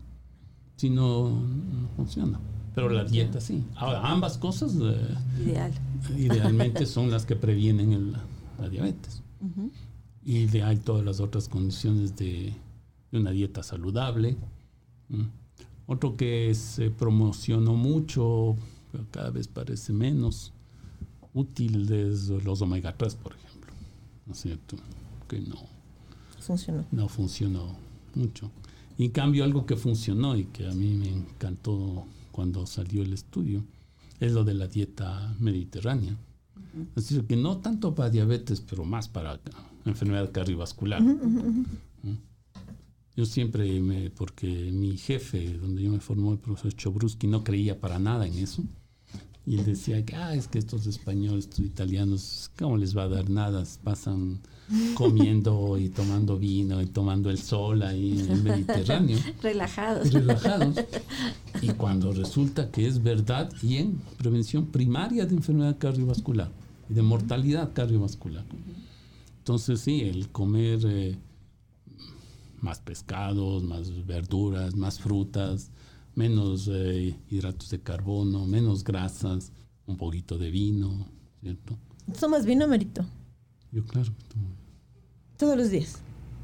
Si 0.77 0.89
no, 0.89 1.29
no 1.29 1.89
funciona. 1.97 2.39
Pero 2.77 2.89
la 2.89 3.03
dieta 3.03 3.41
sí. 3.41 3.63
Ahora, 3.75 4.07
ambas 4.07 4.37
cosas 4.37 4.75
eh, 4.79 5.17
Ideal. 5.43 5.71
idealmente 6.15 6.85
son 6.85 7.09
las 7.09 7.25
que 7.25 7.35
previenen 7.35 7.91
el 7.91 8.15
la 8.59 8.69
diabetes. 8.69 9.23
Y 10.23 10.45
de, 10.45 10.61
hay 10.61 10.77
todas 10.77 11.03
las 11.03 11.19
otras 11.19 11.49
condiciones 11.49 12.15
de, 12.15 12.53
una 13.11 13.31
dieta 13.31 13.63
saludable. 13.63 14.37
Otro 15.87 16.15
que 16.15 16.53
se 16.53 16.91
promocionó 16.91 17.73
mucho, 17.73 18.55
pero 18.91 19.07
cada 19.09 19.31
vez 19.31 19.47
parece 19.47 19.91
menos 19.91 20.53
útil, 21.33 21.91
es 21.91 22.29
los 22.29 22.61
omega 22.61 22.95
3, 22.95 23.15
por 23.15 23.33
ejemplo. 23.33 23.73
¿No 24.27 24.33
es 24.33 24.39
cierto? 24.39 24.75
Que 25.27 25.39
no 25.39 25.65
funcionó. 26.39 26.85
No 26.91 27.09
funcionó 27.09 27.75
mucho. 28.13 28.51
Y 28.99 29.05
en 29.05 29.11
cambio, 29.11 29.43
algo 29.43 29.65
que 29.65 29.75
funcionó 29.75 30.37
y 30.37 30.43
que 30.45 30.67
a 30.67 30.73
mí 30.73 30.93
me 30.93 31.09
encantó 31.09 32.05
cuando 32.37 32.67
salió 32.67 33.01
el 33.01 33.13
estudio 33.13 33.65
es 34.19 34.31
lo 34.31 34.43
de 34.43 34.53
la 34.53 34.67
dieta 34.67 35.35
mediterránea. 35.39 36.15
Es 36.95 37.09
decir, 37.09 37.25
que 37.25 37.35
no 37.35 37.57
tanto 37.57 37.95
para 37.95 38.11
diabetes, 38.11 38.61
pero 38.61 38.85
más 38.85 39.07
para 39.07 39.39
enfermedad 39.85 40.31
cardiovascular. 40.31 41.01
Yo 43.15 43.25
siempre, 43.25 43.81
me, 43.81 44.11
porque 44.11 44.71
mi 44.71 44.97
jefe, 44.97 45.57
donde 45.57 45.81
yo 45.81 45.89
me 45.89 45.99
formó, 45.99 46.31
el 46.31 46.37
profesor 46.37 46.75
Chobruski, 46.75 47.25
no 47.25 47.43
creía 47.43 47.79
para 47.79 47.97
nada 47.97 48.27
en 48.27 48.35
eso. 48.35 48.63
Y 49.47 49.57
él 49.57 49.63
decía 49.63 50.05
que, 50.05 50.13
ah, 50.13 50.35
es 50.35 50.49
que 50.49 50.59
estos 50.59 50.87
españoles, 50.87 51.45
estos 51.45 51.59
italianos, 51.65 52.51
¿cómo 52.59 52.75
les 52.75 52.95
va 52.97 53.03
a 53.03 53.07
dar 53.07 53.29
nada? 53.29 53.63
Pasan 53.81 54.41
comiendo 54.93 55.77
y 55.77 55.87
tomando 55.87 56.37
vino 56.37 56.81
y 56.81 56.85
tomando 56.85 57.29
el 57.29 57.37
sol 57.37 57.81
ahí 57.83 58.19
en 58.19 58.29
el 58.29 58.43
Mediterráneo. 58.43 59.17
Relajados. 59.41 60.11
Relajados. 60.11 60.75
Y 61.61 61.69
cuando 61.69 62.11
resulta 62.11 62.69
que 62.69 62.87
es 62.87 63.01
verdad 63.01 63.49
y 63.63 63.77
en 63.77 64.01
prevención 64.17 64.65
primaria 64.65 65.25
de 65.25 65.35
enfermedad 65.35 65.77
cardiovascular 65.77 66.51
y 66.89 66.93
de 66.93 67.01
mortalidad 67.01 67.71
cardiovascular. 67.71 68.43
Entonces 69.37 69.79
sí, 69.79 70.01
el 70.01 70.27
comer 70.27 70.79
eh, 70.83 71.17
más 72.59 72.81
pescados, 72.81 73.63
más 73.63 74.05
verduras, 74.05 74.75
más 74.75 74.99
frutas, 74.99 75.71
menos 76.17 76.67
eh, 76.73 77.15
hidratos 77.29 77.69
de 77.69 77.79
carbono, 77.79 78.45
menos 78.47 78.83
grasas, 78.83 79.51
un 79.85 79.97
poquito 79.97 80.37
de 80.37 80.49
vino, 80.49 81.07
¿cierto? 81.41 81.77
¿Tomas 82.19 82.45
vino, 82.45 82.67
Marito? 82.67 83.05
Yo 83.71 83.85
claro 83.85 84.11
tomo. 84.27 84.47
¿Todos 85.37 85.55
los 85.55 85.69
días? 85.69 85.99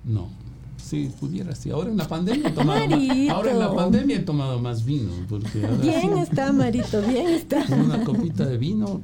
No, 0.06 0.30
si 0.78 1.08
pudiera, 1.08 1.56
sí. 1.56 1.72
Ahora 1.72 1.90
en 1.90 1.98
la 1.98 2.08
pandemia 2.08 2.50
he 2.50 2.52
tomado 2.54 2.88
más, 2.88 3.30
ahora 3.30 3.52
en 3.52 3.60
la 3.60 3.74
pandemia 3.74 4.18
he 4.18 4.20
tomado 4.20 4.60
más 4.60 4.86
vino. 4.86 5.12
Porque 5.28 5.68
bien 5.82 6.18
está, 6.20 6.54
Marito, 6.54 7.02
bien 7.02 7.30
está. 7.30 7.66
Una 7.76 8.04
copita 8.04 8.46
de 8.46 8.60
vino 8.60 9.02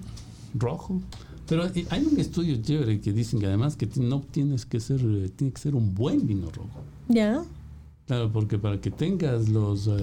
rojo. 0.53 1.01
Pero 1.47 1.65
eh, 1.65 1.87
hay 1.89 2.05
un 2.05 2.19
estudio 2.19 2.61
chévere 2.61 3.01
que 3.01 3.11
dicen 3.11 3.39
que 3.39 3.47
además 3.47 3.75
que 3.75 3.89
no 3.95 4.21
tienes 4.21 4.67
que 4.67 4.79
ser, 4.79 5.01
eh, 5.01 5.29
tiene 5.35 5.51
que 5.51 5.59
ser 5.59 5.73
un 5.73 5.95
buen 5.95 6.27
vino 6.27 6.51
rojo. 6.51 6.83
Ya. 7.07 7.43
Claro, 8.09 8.31
porque 8.31 8.57
para 8.57 8.81
que 8.81 8.89
tengas 8.89 9.49
los... 9.49 9.85
Uh, 9.85 9.99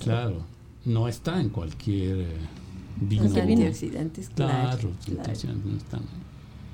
Claro, 0.00 0.42
no 0.84 1.06
está 1.06 1.40
en 1.40 1.50
cualquier 1.50 2.26
vino. 3.00 3.22
Los 3.22 3.36
antioxidantes, 3.36 4.28
claro. 4.30 4.80
Claro, 4.80 5.20
antioxidantes 5.20 5.64
no 5.64 5.76
están. 5.76 6.00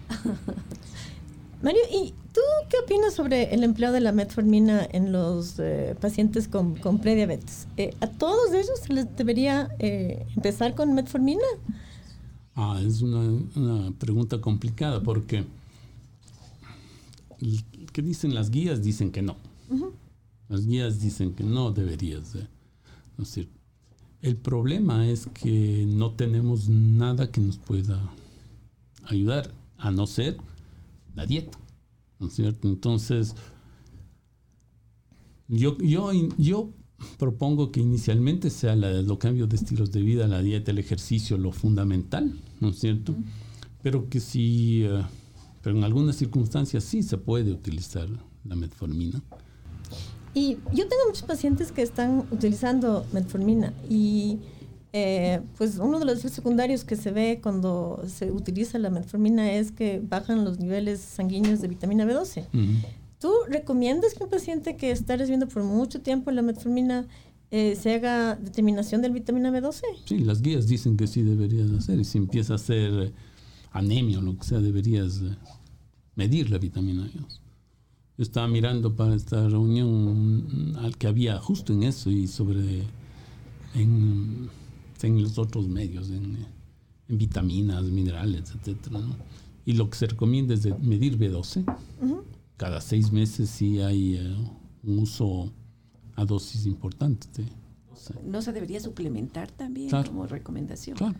Mario, 1.63 1.83
¿y 1.93 2.15
tú 2.33 2.41
qué 2.71 2.79
opinas 2.83 3.13
sobre 3.13 3.53
el 3.55 3.63
empleo 3.63 3.93
de 3.93 4.01
la 4.01 4.13
metformina 4.13 4.89
en 4.91 5.13
los 5.13 5.61
pacientes 6.01 6.49
con, 6.49 6.77
con 6.77 6.99
prediabetes? 6.99 7.69
¿A 8.01 8.07
todos 8.07 8.51
ellos 8.55 8.81
se 8.83 8.95
les 8.95 9.17
debería 9.19 9.69
empezar 9.79 10.75
con 10.75 10.95
metformina? 10.95 11.45
Ah, 12.55 12.81
es 12.83 13.03
una, 13.03 13.93
pregunta 13.99 14.41
complicada 14.41 15.03
porque 15.03 15.45
¿qué 17.93 18.01
dicen 18.01 18.35
las 18.35 18.49
guías? 18.49 18.83
Dicen 18.83 19.11
que 19.11 19.21
no. 19.21 19.37
Las 20.49 20.67
guías 20.67 21.01
dicen 21.01 21.35
que 21.35 21.45
no 21.45 21.73
deberías. 21.73 22.33
De, 22.33 22.47
el 24.23 24.37
problema 24.37 25.09
es 25.09 25.27
que 25.27 25.85
no 25.87 26.13
tenemos 26.13 26.69
nada 26.69 27.31
que 27.31 27.41
nos 27.41 27.59
pueda 27.59 28.01
ayudar, 29.05 29.53
a 29.77 29.91
no 29.91 30.07
ser 30.07 30.37
la 31.15 31.27
dieta. 31.27 31.59
¿No 32.19 32.27
es 32.27 32.35
cierto? 32.35 32.69
Entonces, 32.69 33.37
yo, 35.47 35.79
yo, 35.79 36.11
yo 36.37 36.71
propongo 37.17 37.71
que 37.71 37.81
inicialmente 37.81 38.51
sea 38.51 38.75
la, 38.75 38.91
los 39.03 39.19
cambios 39.19 39.49
de 39.49 39.57
estilos 39.57 39.93
de 39.93 40.03
vida, 40.03 40.27
la 40.27 40.43
dieta, 40.43 40.73
el 40.73 40.79
ejercicio, 40.79 41.39
lo 41.39 41.53
fundamental, 41.53 42.33
¿no 42.61 42.71
es 42.71 42.79
cierto? 42.79 43.15
Pero 43.83 44.09
que 44.09 44.19
sí, 44.21 44.83
eh, 44.85 45.03
pero 45.63 45.77
en 45.77 45.85
algunas 45.85 46.17
circunstancias 46.17 46.83
sí 46.83 47.03
se 47.03 47.19
puede 47.19 47.53
utilizar 47.53 48.09
la 48.45 48.57
metformina. 48.57 49.23
Y 50.39 50.57
yo 50.73 50.87
tengo 50.87 51.03
muchos 51.09 51.25
pacientes 51.25 51.73
que 51.73 51.83
están 51.83 52.25
utilizando 52.31 53.05
metformina 53.13 53.73
y 53.91 54.39
eh, 54.93 55.41
pues 55.57 55.79
uno 55.79 55.99
de 55.99 56.05
los 56.05 56.19
efectos 56.19 56.37
secundarios 56.37 56.85
que 56.85 56.95
se 56.95 57.11
ve 57.11 57.41
cuando 57.43 58.05
se 58.07 58.31
utiliza 58.31 58.79
la 58.79 58.89
metformina 58.89 59.51
es 59.51 59.73
que 59.73 60.01
bajan 60.01 60.45
los 60.45 60.61
niveles 60.61 61.01
sanguíneos 61.01 61.61
de 61.61 61.67
vitamina 61.67 62.05
B12. 62.05 62.47
¿Tú 63.19 63.33
recomiendas 63.49 64.15
que 64.15 64.23
un 64.23 64.31
paciente 64.31 64.77
que 64.77 64.93
está 64.93 65.17
recibiendo 65.17 65.49
por 65.49 65.65
mucho 65.65 66.03
tiempo 66.03 66.31
la 66.31 66.43
metformina 66.43 67.09
eh, 67.51 67.75
se 67.75 67.95
haga 67.95 68.37
determinación 68.37 69.03
del 69.03 69.11
vitamina 69.11 69.51
B12? 69.51 69.83
Sí, 70.05 70.21
las 70.21 70.41
guías 70.41 70.69
dicen 70.69 70.97
que 70.97 71.09
sí 71.09 71.23
deberías 71.23 71.69
hacer. 71.73 71.99
Y 71.99 72.05
si 72.05 72.17
empieza 72.17 72.55
a 72.55 72.59
eh, 72.69 73.11
anemia 73.73 74.21
o 74.21 74.23
lo 74.23 74.39
que 74.39 74.45
sea, 74.45 74.61
deberías 74.61 75.21
medir 76.15 76.49
la 76.49 76.59
vitamina 76.59 77.03
B12. 77.03 77.48
Yo 78.19 78.25
estaba 78.25 78.49
mirando 78.49 78.97
para 78.97 79.15
esta 79.15 79.49
reunión 79.49 80.75
al 80.81 80.97
que 80.97 81.07
había 81.07 81.39
justo 81.39 81.73
en 81.73 81.85
eso 81.85 82.11
y 82.11 82.27
sobre 82.27 82.83
en, 83.77 84.51
en 85.03 85.23
los 85.23 85.39
otros 85.39 85.69
medios, 85.69 86.11
en, 86.11 86.45
en 87.09 87.17
vitaminas, 87.17 87.85
minerales, 87.85 88.53
etcétera. 88.59 89.01
Y 89.65 89.75
lo 89.75 89.89
que 89.89 89.99
se 89.99 90.09
recomienda 90.09 90.55
es 90.55 90.65
de 90.65 90.75
medir 90.79 91.17
B12. 91.17 91.65
Cada 92.57 92.81
seis 92.81 93.13
meses 93.13 93.51
sí 93.51 93.81
hay 93.81 94.17
eh, 94.17 94.37
un 94.83 94.99
uso 94.99 95.53
a 96.17 96.25
dosis 96.25 96.67
importantes. 96.67 97.47
¿No 98.25 98.43
se 98.43 98.53
debería 98.53 98.81
suplementar 98.81 99.53
también 99.53 99.91
como 99.91 100.27
recomendación? 100.27 100.97
Claro. 100.97 101.15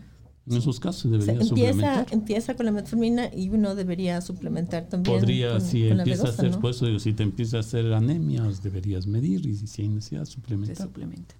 En 0.49 0.57
esos 0.57 0.79
casos 0.79 1.11
debería 1.11 1.33
empieza, 1.33 1.49
suplementar. 1.49 2.07
Empieza 2.09 2.55
con 2.55 2.65
la 2.65 2.71
metformina 2.71 3.29
y 3.35 3.49
uno 3.49 3.75
debería 3.75 4.19
suplementar 4.19 4.89
también. 4.89 5.19
Podría, 5.19 5.59
si 5.59 5.87
empieza 5.87 6.25
a 6.25 6.29
hacer, 6.31 6.57
pues, 6.59 6.81
si 6.97 7.13
te 7.13 7.21
empieza 7.21 7.57
a 7.57 7.59
hacer 7.59 7.93
anemias, 7.93 8.63
deberías 8.63 9.05
medir 9.05 9.45
y 9.45 9.55
si 9.55 9.83
hay 9.83 9.89
necesidad, 9.89 10.25
suplementar. 10.25 10.87
suplementa. 10.87 11.35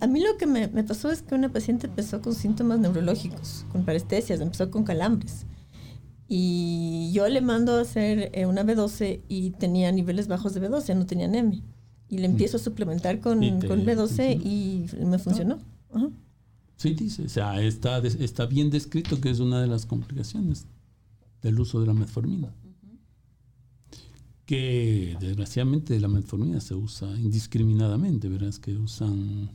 a 0.00 0.06
mí 0.06 0.20
lo 0.22 0.36
que 0.36 0.46
me, 0.46 0.68
me, 0.68 0.84
pasó 0.84 1.10
es 1.10 1.22
que 1.22 1.34
una 1.34 1.52
paciente 1.52 1.88
empezó 1.88 2.22
con 2.22 2.34
síntomas 2.34 2.78
neurológicos, 2.78 3.66
con 3.72 3.84
parestesias, 3.84 4.40
empezó 4.40 4.70
con 4.70 4.84
calambres. 4.84 5.44
Y 6.28 7.10
yo 7.12 7.28
le 7.28 7.40
mando 7.40 7.74
a 7.74 7.80
hacer 7.80 8.30
eh, 8.32 8.46
una 8.46 8.62
B12 8.62 9.22
y 9.28 9.50
tenía 9.50 9.90
niveles 9.90 10.28
bajos 10.28 10.54
de 10.54 10.62
B12, 10.62 10.94
no 10.94 11.04
tenía 11.04 11.26
anemia. 11.26 11.60
Y 12.08 12.18
le 12.18 12.26
empiezo 12.26 12.58
a 12.58 12.60
suplementar 12.60 13.18
con, 13.18 13.40
con 13.62 13.84
B12 13.84 14.40
y 14.40 14.86
me 15.04 15.18
funcionó. 15.18 15.58
Ajá. 15.92 16.10
Sí, 16.82 16.94
dice, 16.94 17.22
o 17.22 17.28
sea, 17.28 17.62
está, 17.62 17.98
está 17.98 18.46
bien 18.46 18.68
descrito 18.68 19.20
que 19.20 19.30
es 19.30 19.38
una 19.38 19.60
de 19.60 19.68
las 19.68 19.86
complicaciones 19.86 20.66
del 21.40 21.60
uso 21.60 21.80
de 21.80 21.86
la 21.86 21.94
metformina. 21.94 22.52
Que 24.46 25.16
desgraciadamente 25.20 26.00
la 26.00 26.08
metformina 26.08 26.60
se 26.60 26.74
usa 26.74 27.08
indiscriminadamente, 27.20 28.28
verás 28.28 28.58
que 28.58 28.76
usan 28.76 29.48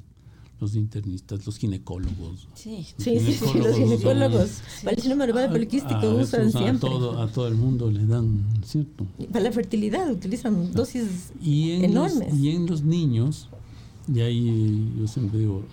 los 0.62 0.76
internistas, 0.76 1.46
los 1.46 1.58
ginecólogos. 1.58 2.48
Sí, 2.54 2.88
sí, 2.98 3.20
sí, 3.20 3.60
los 3.60 3.76
ginecólogos. 3.76 4.62
Para 4.86 4.96
el 4.96 5.02
síndrome 5.02 5.30
ovario 5.30 5.52
poliquístico 5.52 6.10
usan 6.16 6.50
siempre. 6.50 6.88
A 6.88 6.92
todo, 6.94 7.22
a 7.22 7.28
todo 7.28 7.50
el 7.50 7.56
mundo 7.56 7.92
le 7.92 8.06
dan, 8.06 8.42
¿cierto? 8.64 9.06
Para 9.34 9.42
la 9.42 9.52
fertilidad 9.52 10.10
utilizan 10.10 10.72
dosis 10.72 11.34
enormes. 11.44 12.34
y 12.34 12.52
en 12.52 12.68
los 12.68 12.84
niños, 12.84 13.50
y 14.08 14.22
ahí 14.22 14.94
yo 14.98 15.08
siempre 15.08 15.40
digo, 15.40 15.64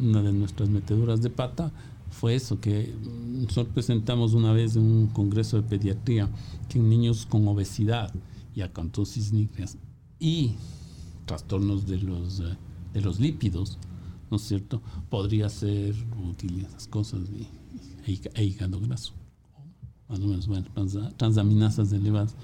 una 0.00 0.22
de 0.22 0.32
nuestras 0.32 0.68
meteduras 0.68 1.22
de 1.22 1.30
pata 1.30 1.72
fue 2.10 2.34
eso, 2.34 2.60
que 2.60 2.94
nosotros 3.32 3.74
presentamos 3.74 4.34
una 4.34 4.52
vez 4.52 4.76
en 4.76 4.82
un 4.82 5.06
congreso 5.08 5.56
de 5.56 5.68
pediatría 5.68 6.28
que 6.68 6.78
en 6.78 6.88
niños 6.88 7.26
con 7.26 7.46
obesidad 7.48 8.12
y 8.54 8.62
acantosis 8.62 9.32
nígreas 9.32 9.76
y 10.18 10.54
trastornos 11.26 11.86
de 11.86 11.98
los, 11.98 12.40
eh, 12.40 12.56
de 12.92 13.00
los 13.00 13.18
lípidos, 13.18 13.78
¿no 14.30 14.36
es 14.36 14.42
cierto? 14.42 14.80
Podría 15.10 15.48
ser 15.48 15.94
útil 16.28 16.64
esas 16.64 16.86
cosas 16.86 17.20
y, 17.30 17.48
e 18.34 18.44
hígado 18.44 18.80
graso 18.80 19.12
más 20.08 20.20
o 20.20 20.26
menos, 20.26 20.46
bueno, 20.46 20.66
transaminasas 21.16 21.92
elevadas. 21.92 22.34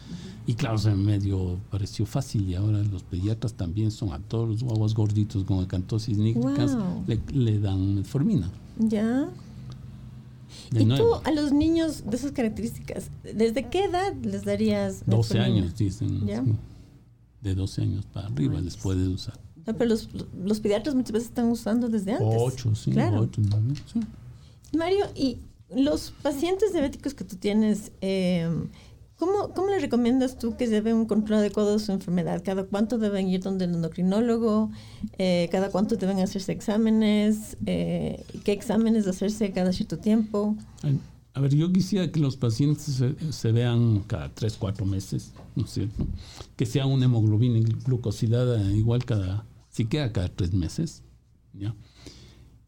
Y 0.46 0.54
claro, 0.54 0.78
en 0.88 1.04
medio 1.04 1.58
pareció 1.70 2.06
fácil 2.06 2.48
y 2.48 2.54
ahora 2.54 2.82
los 2.82 3.02
pediatras 3.02 3.54
también 3.54 3.90
son 3.90 4.12
a 4.12 4.18
todos 4.18 4.48
los 4.48 4.62
guaguas 4.62 4.94
gorditos 4.94 5.44
con 5.44 5.62
acantosis 5.62 6.16
nígricas 6.16 6.76
le, 7.32 7.60
dan 7.60 7.96
metformina. 7.96 8.50
Ya. 8.78 9.28
¿Y 10.72 10.84
tú 10.86 11.14
a 11.22 11.30
los 11.32 11.52
niños 11.52 12.04
de 12.06 12.16
esas 12.16 12.32
características, 12.32 13.10
desde 13.22 13.68
qué 13.68 13.84
edad 13.84 14.14
les 14.22 14.44
darías 14.44 15.04
12 15.06 15.38
años, 15.38 15.76
dicen. 15.76 16.26
De 17.42 17.54
12 17.54 17.82
años 17.82 18.06
para 18.06 18.26
arriba 18.26 18.60
les 18.60 18.76
puede 18.76 19.06
usar. 19.08 19.38
pero 19.64 19.86
los, 19.86 20.08
los, 20.44 20.60
pediatras 20.60 20.94
muchas 20.94 21.12
veces 21.12 21.28
están 21.28 21.46
usando 21.46 21.88
desde 21.88 22.12
antes. 22.12 22.28
8, 22.28 22.74
sí, 22.74 22.90
claro. 22.90 23.20
8, 23.20 23.42
sí. 23.92 24.00
Mario, 24.76 25.06
¿y 25.14 25.38
los 25.74 26.12
pacientes 26.22 26.72
diabéticos 26.72 27.14
que 27.14 27.24
tú 27.24 27.36
tienes, 27.36 27.92
eh, 28.00 28.48
¿cómo, 29.16 29.52
¿cómo, 29.54 29.68
le 29.68 29.78
recomiendas 29.78 30.38
tú 30.38 30.56
que 30.56 30.66
lleven 30.66 30.96
un 30.96 31.06
control 31.06 31.38
adecuado 31.38 31.72
de 31.72 31.78
su 31.78 31.92
enfermedad? 31.92 32.42
¿Cada 32.44 32.64
cuánto 32.64 32.98
deben 32.98 33.28
ir 33.28 33.42
donde 33.42 33.66
el 33.66 33.74
endocrinólogo? 33.74 34.70
Eh, 35.18 35.48
¿Cada 35.52 35.70
cuánto 35.70 35.96
deben 35.96 36.20
hacerse 36.20 36.52
exámenes? 36.52 37.56
Eh, 37.66 38.24
¿Qué 38.44 38.52
exámenes 38.52 39.06
hacerse 39.06 39.52
cada 39.52 39.72
cierto 39.72 39.98
tiempo? 39.98 40.56
A 41.32 41.40
ver, 41.40 41.54
yo 41.54 41.72
quisiera 41.72 42.10
que 42.10 42.18
los 42.18 42.36
pacientes 42.36 43.02
se, 43.30 43.52
vean 43.52 44.00
cada 44.00 44.34
3, 44.34 44.56
4 44.58 44.84
meses, 44.84 45.32
¿no 45.54 45.64
es 45.64 45.70
cierto? 45.70 46.06
Que 46.56 46.66
sea 46.66 46.86
una 46.86 47.04
hemoglobina 47.04 47.60
glucosilada 47.84 48.60
igual 48.72 49.04
cada, 49.04 49.46
siquiera 49.68 50.12
cada 50.12 50.28
3 50.28 50.52
meses, 50.54 51.04
¿ya? 51.52 51.74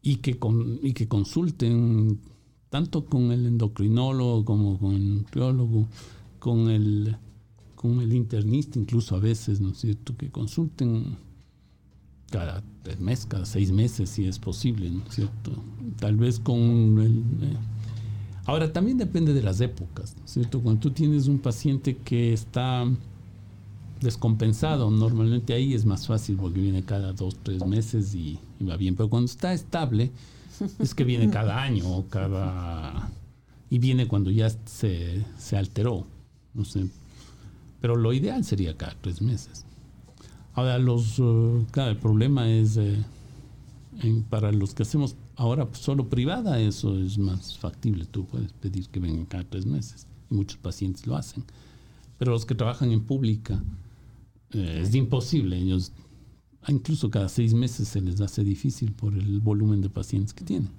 Y 0.01 0.17
que, 0.17 0.39
con, 0.39 0.79
y 0.81 0.93
que 0.93 1.07
consulten 1.07 2.19
tanto 2.73 3.05
con 3.05 3.31
el 3.31 3.45
endocrinólogo 3.45 4.45
como 4.45 4.79
con 4.79 4.95
el 4.95 5.17
nutriólogo, 5.17 5.85
con 6.39 6.71
el, 6.71 7.15
con 7.75 8.01
el 8.01 8.11
internista, 8.13 8.79
incluso 8.79 9.15
a 9.15 9.19
veces, 9.19 9.61
¿no 9.61 9.69
es 9.69 9.77
cierto?, 9.77 10.17
que 10.17 10.31
consulten 10.31 11.15
cada 12.31 12.63
tres 12.81 12.99
meses, 12.99 13.27
cada 13.27 13.45
seis 13.45 13.71
meses, 13.71 14.09
si 14.09 14.25
es 14.25 14.39
posible, 14.39 14.89
¿no 14.89 15.03
es 15.07 15.13
cierto? 15.13 15.51
Tal 15.99 16.15
vez 16.15 16.39
con 16.39 16.57
el... 16.57 17.19
Eh, 17.43 17.57
ahora, 18.45 18.73
también 18.73 18.97
depende 18.97 19.35
de 19.35 19.43
las 19.43 19.61
épocas, 19.61 20.15
¿no 20.17 20.25
es 20.25 20.31
cierto? 20.31 20.59
Cuando 20.59 20.81
tú 20.81 20.89
tienes 20.89 21.27
un 21.27 21.37
paciente 21.37 21.97
que 21.97 22.33
está 22.33 22.89
descompensado, 24.01 24.89
normalmente 24.89 25.53
ahí 25.53 25.75
es 25.75 25.85
más 25.85 26.07
fácil 26.07 26.37
porque 26.37 26.59
viene 26.59 26.81
cada 26.81 27.13
dos, 27.13 27.37
tres 27.43 27.63
meses 27.67 28.15
y, 28.15 28.39
y 28.59 28.63
va 28.65 28.77
bien, 28.77 28.95
pero 28.95 29.09
cuando 29.09 29.27
está 29.27 29.53
estable, 29.53 30.09
es 30.79 30.93
que 30.95 31.03
viene 31.03 31.29
cada 31.29 31.61
año 31.61 31.87
o 31.87 32.07
cada... 32.07 33.09
Y 33.69 33.79
viene 33.79 34.07
cuando 34.07 34.29
ya 34.29 34.49
se, 34.65 35.25
se 35.37 35.57
alteró, 35.57 36.05
no 36.53 36.63
sé. 36.63 36.87
Pero 37.81 37.95
lo 37.95 38.13
ideal 38.13 38.45
sería 38.45 38.77
cada 38.77 38.95
tres 39.01 39.21
meses. 39.21 39.65
Ahora, 40.53 40.77
los, 40.77 41.17
uh, 41.19 41.65
el 41.75 41.97
problema 41.97 42.49
es, 42.49 42.77
eh, 42.77 43.03
para 44.29 44.51
los 44.51 44.73
que 44.73 44.83
hacemos 44.83 45.15
ahora 45.35 45.67
solo 45.73 46.07
privada, 46.07 46.59
eso 46.59 46.97
es 46.99 47.17
más 47.17 47.57
factible. 47.57 48.05
Tú 48.05 48.25
puedes 48.25 48.53
pedir 48.53 48.87
que 48.89 48.99
vengan 48.99 49.25
cada 49.25 49.43
tres 49.43 49.65
meses. 49.65 50.07
Y 50.29 50.35
muchos 50.35 50.57
pacientes 50.57 51.07
lo 51.07 51.15
hacen. 51.15 51.43
Pero 52.19 52.31
los 52.31 52.45
que 52.45 52.55
trabajan 52.55 52.91
en 52.91 53.01
pública, 53.01 53.63
eh, 54.51 54.81
es 54.83 54.93
imposible. 54.93 55.59
Incluso 56.71 57.09
cada 57.09 57.29
seis 57.29 57.53
meses 57.53 57.87
se 57.87 58.01
les 58.01 58.21
hace 58.21 58.43
difícil 58.43 58.91
por 58.91 59.13
el 59.13 59.39
volumen 59.39 59.81
de 59.81 59.89
pacientes 59.89 60.33
que 60.33 60.45
tienen. 60.45 60.69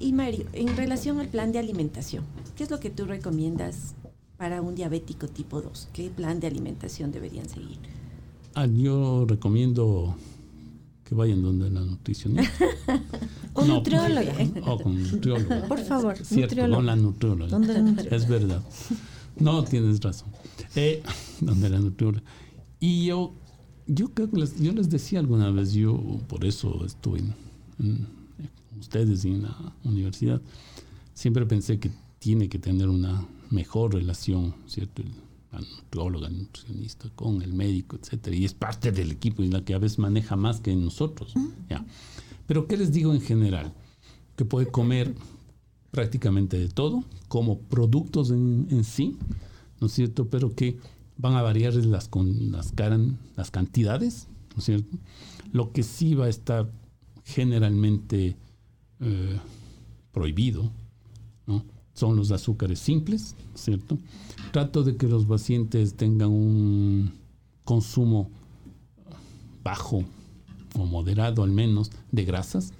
Y 0.00 0.12
Mario, 0.12 0.46
en 0.52 0.76
relación 0.76 1.20
al 1.20 1.28
plan 1.28 1.52
de 1.52 1.58
alimentación, 1.58 2.24
¿qué 2.56 2.64
es 2.64 2.70
lo 2.70 2.80
que 2.80 2.90
tú 2.90 3.06
recomiendas 3.06 3.94
para 4.36 4.60
un 4.60 4.74
diabético 4.74 5.28
tipo 5.28 5.62
2? 5.62 5.88
¿Qué 5.92 6.10
plan 6.10 6.40
de 6.40 6.48
alimentación 6.48 7.12
deberían 7.12 7.48
seguir? 7.48 7.78
Ah, 8.54 8.66
yo 8.66 9.24
recomiendo 9.26 10.16
que 11.04 11.14
vayan 11.14 11.42
donde 11.42 11.70
la 11.70 11.80
nutricionista. 11.80 12.64
o 13.54 13.64
nutrióloga. 13.64 14.32
O 14.66 14.78
con 14.78 15.02
nutrióloga. 15.02 15.62
Por 15.68 15.80
favor, 15.80 16.16
Cierto, 16.24 16.56
con 16.56 16.86
la 16.86 16.96
nutrióloga. 16.96 17.58
Es 18.10 18.28
verdad. 18.28 18.62
No, 19.38 19.64
tienes 19.64 20.00
razón. 20.00 20.28
Eh, 20.74 21.02
donde 21.40 21.68
la 21.68 21.78
nutrióloga. 21.78 22.24
Y 22.80 23.06
yo 23.06 23.34
yo 23.86 24.08
creo 24.14 24.30
que 24.30 24.38
les, 24.38 24.60
yo 24.60 24.72
les 24.72 24.88
decía 24.88 25.20
alguna 25.20 25.50
vez, 25.50 25.72
yo 25.72 25.98
por 26.28 26.44
eso 26.44 26.84
estuve 26.84 27.20
en, 27.78 28.06
ustedes 28.80 29.24
y 29.24 29.30
en 29.30 29.42
la 29.42 29.56
universidad, 29.84 30.40
siempre 31.12 31.46
pensé 31.46 31.78
que 31.78 31.90
tiene 32.18 32.48
que 32.48 32.58
tener 32.58 32.88
una 32.88 33.26
mejor 33.50 33.94
relación, 33.94 34.54
¿cierto? 34.66 35.02
El, 35.02 35.10
nutriólogo, 35.76 36.26
el 36.26 36.36
nutricionista 36.36 37.08
con 37.14 37.40
el 37.40 37.52
médico, 37.52 37.96
etcétera, 38.00 38.34
y 38.34 38.44
es 38.44 38.54
parte 38.54 38.90
del 38.90 39.12
equipo 39.12 39.42
y 39.44 39.48
la 39.48 39.64
que 39.64 39.74
a 39.74 39.78
veces 39.78 40.00
maneja 40.00 40.34
más 40.34 40.60
que 40.60 40.74
nosotros. 40.74 41.32
¿ya? 41.70 41.86
Pero 42.48 42.66
¿qué 42.66 42.76
les 42.76 42.90
digo 42.90 43.14
en 43.14 43.20
general? 43.20 43.72
Que 44.34 44.44
puede 44.44 44.66
comer 44.66 45.14
prácticamente 45.92 46.58
de 46.58 46.68
todo, 46.68 47.04
como 47.28 47.60
productos 47.60 48.30
en, 48.30 48.66
en 48.70 48.82
sí, 48.82 49.16
¿no 49.80 49.86
es 49.86 49.92
cierto? 49.92 50.26
Pero 50.28 50.56
que 50.56 50.76
van 51.16 51.34
a 51.34 51.42
variar 51.42 51.74
las, 51.74 52.08
con 52.08 52.50
las, 52.52 52.72
las 53.36 53.50
cantidades, 53.50 54.28
¿no 54.54 54.58
es 54.58 54.64
cierto? 54.64 54.98
Lo 55.52 55.72
que 55.72 55.82
sí 55.82 56.14
va 56.14 56.26
a 56.26 56.28
estar 56.28 56.70
generalmente 57.24 58.36
eh, 59.00 59.38
prohibido. 60.12 60.70
Son 61.94 62.16
los 62.16 62.32
azúcares 62.32 62.80
simples, 62.80 63.36
¿cierto? 63.54 63.98
Trato 64.50 64.82
de 64.82 64.96
que 64.96 65.06
los 65.06 65.26
pacientes 65.26 65.94
tengan 65.94 66.30
un 66.30 67.12
consumo 67.64 68.30
bajo 69.62 70.04
o 70.76 70.86
moderado 70.86 71.44
al 71.44 71.52
menos 71.52 71.92
de 72.10 72.24
grasas. 72.24 72.72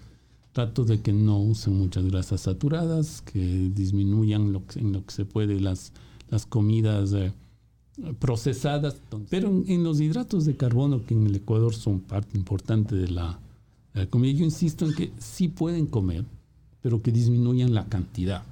Trato 0.53 0.85
de 0.85 1.01
que 1.01 1.13
no 1.13 1.39
usen 1.39 1.79
muchas 1.79 2.05
grasas 2.07 2.41
saturadas, 2.41 3.23
que 3.23 3.71
disminuyan 3.73 4.53
lo 4.53 4.65
en 4.75 4.93
lo 4.93 5.05
que 5.07 5.13
se 5.13 5.25
puede 5.25 5.61
las, 5.61 5.93
las 6.29 6.45
comidas 6.45 7.13
eh, 7.13 7.33
procesadas, 8.19 8.97
pero 9.31 9.49
en, 9.67 9.85
los 9.85 10.01
hidratos 10.01 10.45
de 10.45 10.57
carbono 10.57 11.05
que 11.07 11.15
en 11.15 11.27
el 11.27 11.37
Ecuador 11.37 11.75
son 11.75 12.01
parte 12.01 12.37
importante 12.37 12.95
de 12.95 13.09
la 13.09 13.39
La 13.95 14.07
comida, 14.07 14.33
yo 14.33 14.45
insisto 14.45 14.85
en 14.87 14.95
que 14.95 15.13
sí 15.19 15.47
pueden 15.49 15.87
comer, 15.87 16.25
pero 16.83 17.01
que 17.01 17.13
disminuyan 17.13 17.73
la 17.75 17.85
cantidad. 17.87 18.43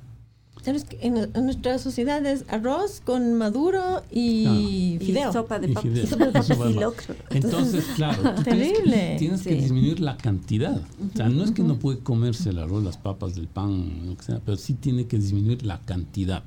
Sabes 0.63 0.85
que 0.85 0.97
en, 1.05 1.17
en 1.17 1.45
nuestra 1.45 1.77
sociedad 1.81 2.25
es 2.25 2.45
arroz 2.49 3.01
con 3.05 3.35
maduro 3.35 4.03
y 4.13 4.47
Y 4.95 4.99
fideo. 5.01 5.33
sopa 5.33 5.59
de 5.59 5.71
Y. 5.71 5.75
Sopa 6.07 6.27
de 6.27 6.31
papas 6.31 6.47
Sopa 6.47 6.67
de 6.67 6.71
y 6.71 6.75
locro. 6.75 7.17
Entonces, 7.31 7.85
claro, 7.97 8.23
tú 8.37 8.43
tienes 8.45 8.69
que, 8.69 8.75
Terrible. 8.75 9.17
tienes 9.19 9.43
que 9.43 9.55
Sí. 9.57 9.61
disminuir 9.61 9.99
la 9.99 10.17
cantidad. 10.17 10.81
O 11.13 11.17
sea, 11.17 11.29
no 11.29 11.43
es 11.43 11.51
que 11.51 11.65
no 11.65 11.77
puede 11.81 11.99
comerse 11.99 12.51
el 12.51 12.59
arroz, 12.61 12.85
las 12.85 12.97
papas, 12.99 13.37
el 13.37 13.49
pan, 13.49 14.07
lo 14.07 14.17
que 14.17 14.23
sea, 14.23 14.41
pero 14.45 14.57
sí 14.57 14.75
tiene 14.75 15.07
que 15.09 15.19
disminuir 15.19 15.65
la 15.67 15.81
cantidad. 15.81 16.45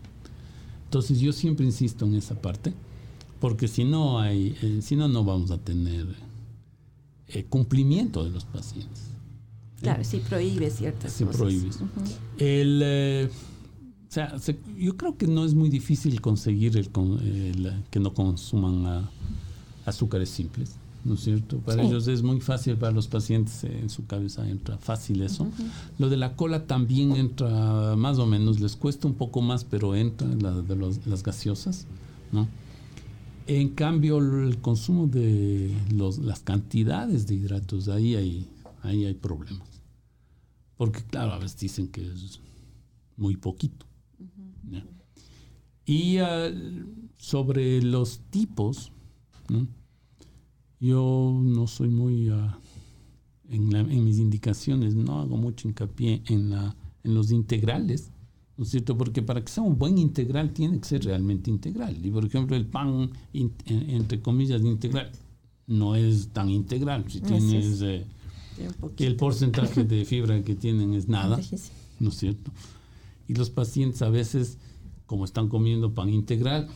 Entonces, 0.86 1.20
yo 1.20 1.34
siempre 1.34 1.66
insisto 1.66 2.06
en 2.06 2.16
esa 2.16 2.36
parte, 2.36 2.74
porque 3.46 3.68
si 3.68 3.84
no 3.84 4.20
hay, 4.20 4.58
eh, 4.64 4.80
si 4.82 4.96
no, 4.96 5.08
no 5.08 5.24
vamos 5.24 5.52
a 5.52 5.60
tener 5.60 6.08
eh, 7.28 7.46
cumplimiento 7.48 8.24
de 8.24 8.32
los 8.32 8.44
pacientes. 8.44 9.04
Claro, 9.82 10.04
sí 10.04 10.20
prohíbe 10.28 10.72
ciertas 10.72 11.12
Se 11.12 11.26
cosas. 11.26 11.42
prohíbe. 11.42 11.70
El, 12.40 12.82
eh, 12.84 13.30
o 14.10 14.12
sea, 14.12 14.40
se- 14.40 14.58
yo 14.80 14.98
creo 14.98 15.16
que 15.16 15.28
no 15.28 15.46
es 15.46 15.54
muy 15.54 15.70
difícil 15.70 16.22
conseguir 16.22 16.76
el, 16.76 16.90
el, 17.22 17.66
eh, 17.68 17.72
que 17.92 18.00
no 18.00 18.16
consuman 18.16 18.84
ah, 18.88 19.10
azúcares 19.86 20.30
simples, 20.30 20.72
¿no 21.04 21.14
es 21.14 21.20
cierto? 21.20 21.60
Para 21.60 21.84
Sí. 21.84 21.90
ellos 21.90 22.08
es 22.08 22.24
muy 22.24 22.42
fácil, 22.42 22.78
para 22.78 22.94
los 22.94 23.08
pacientes 23.08 23.64
eh, 23.64 23.80
en 23.80 23.92
su 23.92 24.08
cabeza 24.08 24.50
entra 24.50 24.80
fácil 24.80 25.22
eso. 25.22 25.46
Lo 26.00 26.10
de 26.10 26.18
la 26.18 26.36
cola 26.36 26.66
también 26.66 27.16
entra 27.16 27.96
más 27.96 28.18
o 28.18 28.26
menos, 28.26 28.60
les 28.60 28.76
cuesta 28.76 29.08
un 29.08 29.14
poco 29.14 29.44
más, 29.44 29.66
pero 29.66 29.94
entra 29.94 30.28
la 30.42 30.52
de 30.64 30.76
los- 30.76 31.06
las 31.06 31.22
gaseosas, 31.22 31.86
¿no? 32.32 32.48
En 33.48 33.70
cambio, 33.76 34.18
el 34.18 34.58
consumo 34.60 35.06
de 35.08 35.72
los, 35.94 36.18
las 36.18 36.40
cantidades 36.40 37.28
de 37.28 37.36
hidratos, 37.36 37.88
ahí 37.90 38.16
hay, 38.16 38.50
ahí 38.82 39.06
hay 39.06 39.14
problemas. 39.14 39.82
Porque, 40.78 41.04
claro, 41.04 41.34
a 41.34 41.40
veces 41.40 41.60
dicen 41.60 41.88
que 41.88 42.02
es 42.06 42.40
muy 43.18 43.36
poquito. 43.38 43.86
¿ya? 44.72 44.84
Y 45.86 46.18
ah, 46.18 46.50
sobre 47.18 47.82
los 47.84 48.20
tipos, 48.32 48.92
¿no? 49.50 49.68
yo 50.80 51.40
no 51.44 51.68
soy 51.68 51.90
muy... 51.90 52.30
en, 53.50 53.72
la- 53.72 53.80
en 53.82 54.04
mis 54.06 54.18
indicaciones 54.18 54.96
no 54.96 55.20
hago 55.20 55.38
mucho 55.38 55.68
hincapié 55.68 56.24
en, 56.28 56.50
la, 56.50 56.76
en 57.04 57.14
los 57.14 57.32
integrales, 57.32 58.10
¿no 58.58 58.63
es 58.63 58.70
cierto? 58.72 58.98
Porque 58.98 59.22
para 59.22 59.41
que 59.44 59.52
sea 59.52 59.63
un 59.63 59.78
buen 59.78 59.98
integral 59.98 60.52
tiene 60.52 60.80
que 60.80 60.86
ser 60.88 61.04
realmente 61.06 61.50
integral. 61.50 61.98
Y 62.06 62.10
por 62.12 62.26
ejemplo, 62.26 62.56
el 62.56 62.65
pan, 62.65 63.12
in- 63.34 63.54
entre 63.65 64.22
comillas, 64.22 64.62
integral, 64.62 65.12
no 65.68 65.96
es 65.96 66.30
tan 66.30 66.50
integral. 66.50 67.06
Si 67.10 67.20
tienes 67.22 67.65
es. 67.65 67.82
eh, 67.82 68.06
el 69.06 69.15
porcentaje 69.18 69.84
de 69.84 70.06
fibra 70.06 70.41
que 70.44 70.56
tienen 70.56 70.94
es 70.94 71.08
nada. 71.10 71.38
¿no 72.00 72.10
es 72.10 72.15
cierto? 72.15 72.52
Y 73.28 73.34
los 73.34 73.50
pacientes 73.50 74.02
a 74.02 74.10
veces, 74.10 74.58
como 75.06 75.26
están 75.26 75.48
comiendo 75.50 75.94
pan 75.94 76.10
integral, 76.10 76.68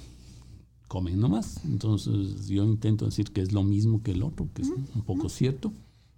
comen 0.88 1.20
nomás. 1.20 1.64
Entonces 1.66 2.48
yo 2.48 2.64
intento 2.66 3.06
decir 3.06 3.32
que 3.32 3.42
es 3.42 3.52
lo 3.52 3.64
mismo 3.64 4.02
que 4.02 4.12
el 4.12 4.24
otro, 4.24 4.50
que 4.54 4.64
es 4.64 4.70
un 4.70 5.02
poco 5.04 5.30
cierto, 5.30 5.72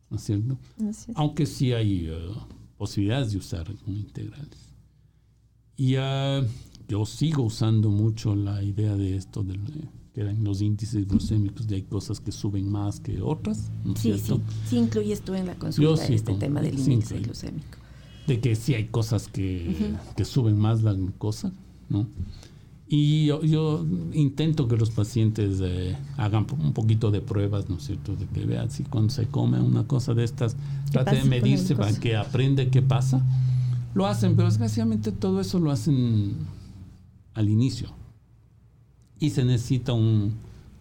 ¿no 0.10 0.18
es 0.18 0.24
cierto? 0.24 0.58
Aunque 1.16 1.46
sí 1.46 1.74
hay 1.74 2.08
eh, 2.08 2.18
posibilidades 2.78 3.32
de 3.34 3.38
usar 3.38 3.68
integrales. 3.86 4.71
Y 5.82 5.96
ah, 5.98 6.44
yo 6.88 7.06
sigo 7.08 7.42
usando 7.42 7.90
mucho 7.90 8.36
la 8.36 8.62
idea 8.62 8.96
de 8.96 9.16
esto, 9.16 9.42
de, 9.42 9.58
que 10.14 10.22
eran 10.22 10.44
los 10.44 10.62
índices 10.62 11.08
glucémicos, 11.08 11.66
de 11.68 11.78
hay 11.78 11.82
cosas 11.82 12.20
que 12.20 12.32
suben 12.32 12.70
más 12.70 13.00
que 13.00 13.20
otras, 13.20 13.72
¿no 13.84 13.94
es 13.94 14.00
Sí, 14.02 14.12
cierto? 14.14 14.36
sí, 14.38 14.68
sí 14.70 14.78
incluyes 14.78 15.22
tú 15.22 15.34
en 15.34 15.48
la 15.48 15.56
consulta 15.56 16.06
sí, 16.06 16.14
este 16.14 16.34
con- 16.34 16.40
tema 16.40 16.62
del 16.62 16.78
sí, 16.78 16.92
índice 16.94 17.18
glucémico. 17.20 17.80
de 18.28 18.40
que 18.40 18.56
sí 18.56 18.76
hay 18.76 18.90
cosas 18.90 19.28
que, 19.28 19.96
que 20.16 20.24
suben 20.24 20.56
más 20.60 20.84
la 20.84 20.94
glucosa, 20.94 21.52
¿no? 21.90 22.08
Y 22.88 23.26
yo, 23.26 23.42
yo 23.42 23.84
intento 24.14 24.68
que 24.68 24.78
los 24.78 24.92
pacientes 24.92 25.60
eh, 25.64 25.98
hagan 26.18 26.46
un 26.60 26.74
poquito 26.74 27.10
de 27.10 27.22
pruebas, 27.22 27.70
¿no 27.70 27.78
es 27.78 27.86
cierto? 27.86 28.16
De 28.18 28.28
que 28.28 28.46
vean 28.46 28.70
si 28.70 28.84
cuando 28.84 29.10
se 29.10 29.26
come 29.26 29.60
una 29.62 29.88
cosa 29.88 30.14
de 30.14 30.26
estas, 30.26 30.56
trate 30.92 31.16
de 31.16 31.24
medirse 31.24 31.76
para 31.76 31.98
que 31.98 32.16
aprende 32.18 32.70
qué 32.70 32.82
pasa. 32.84 33.26
Lo 33.94 34.08
hacen, 34.08 34.36
pero 34.36 34.48
desgraciadamente 34.48 35.12
todo 35.12 35.42
eso 35.42 35.60
lo 35.60 35.72
hacen 35.72 36.36
al 37.34 37.50
inicio. 37.50 37.90
Y 39.20 39.30
se 39.32 39.44
necesita 39.44 39.94
un, 39.94 40.34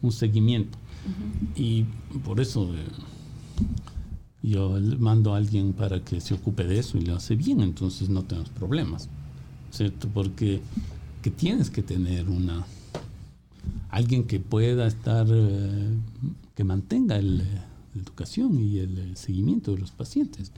un 0.03 0.13
seguimiento. 0.13 0.79
Y 1.57 1.85
por 2.25 2.41
eso 2.41 2.75
eh, 2.75 2.87
yo 4.43 4.79
le 4.79 4.97
mando 4.97 5.35
a 5.35 5.39
alguien 5.39 5.73
para 5.73 6.03
que 6.05 6.21
se 6.21 6.35
ocupe 6.35 6.65
de 6.65 6.79
eso 6.79 6.99
y 6.99 7.03
lo 7.03 7.17
hace 7.17 7.37
bien, 7.37 7.61
entonces 7.61 8.09
no 8.09 8.23
tenemos 8.23 8.51
problemas, 8.51 9.09
¿cierto? 9.71 10.09
Porque 10.09 10.61
que 11.23 11.31
tienes 11.31 11.71
que 11.71 11.83
tener 11.83 12.29
una 12.29 12.65
alguien 13.91 14.25
que 14.25 14.41
pueda 14.41 14.87
estar, 14.87 15.27
eh, 15.31 15.97
que 16.55 16.65
mantenga 16.65 17.17
el, 17.17 17.41
eh, 17.41 17.63
la 17.95 18.03
educación 18.03 18.59
y 18.59 18.79
el, 18.79 19.17
seguimiento 19.17 19.73
de 19.73 19.79
los 19.79 19.91
pacientes. 19.91 20.53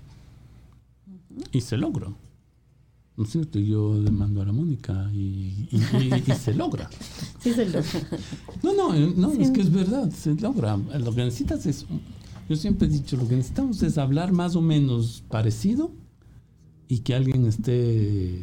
Y 1.51 1.63
se 1.63 1.77
logra. 1.77 2.09
¿No 3.23 3.27
es 3.27 3.31
cierto? 3.35 3.61
Yo 3.61 3.95
le 3.95 4.11
mando 4.11 4.43
a 4.43 4.45
la 4.47 4.53
Mónica 4.53 5.09
y, 5.15 5.69
y- 5.71 5.77
y- 5.77 6.25
y 6.27 6.35
se 6.35 6.55
logra. 6.55 6.91
Sí, 7.41 7.53
se 7.53 7.67
lo. 7.69 7.79
No, 8.65 8.75
no, 8.75 8.95
eh, 8.97 9.13
no, 9.17 9.31
Sí. 9.31 9.43
es 9.43 9.51
que 9.53 9.61
es 9.61 9.73
verdad, 9.73 10.11
se 10.11 10.35
logra. 10.35 10.77
Lo 10.77 11.15
que 11.15 11.25
necesitas 11.25 11.65
es, 11.67 11.87
yo 12.49 12.57
siempre 12.57 12.89
he 12.89 12.91
dicho, 12.91 13.17
lo 13.17 13.29
que 13.29 13.37
necesitamos 13.37 13.81
es 13.85 13.97
hablar 13.97 14.33
más 14.33 14.57
o 14.57 14.61
menos 14.61 15.23
parecido 15.29 15.93
y 16.89 16.99
que 16.99 17.15
alguien 17.15 17.47
esté 17.47 18.41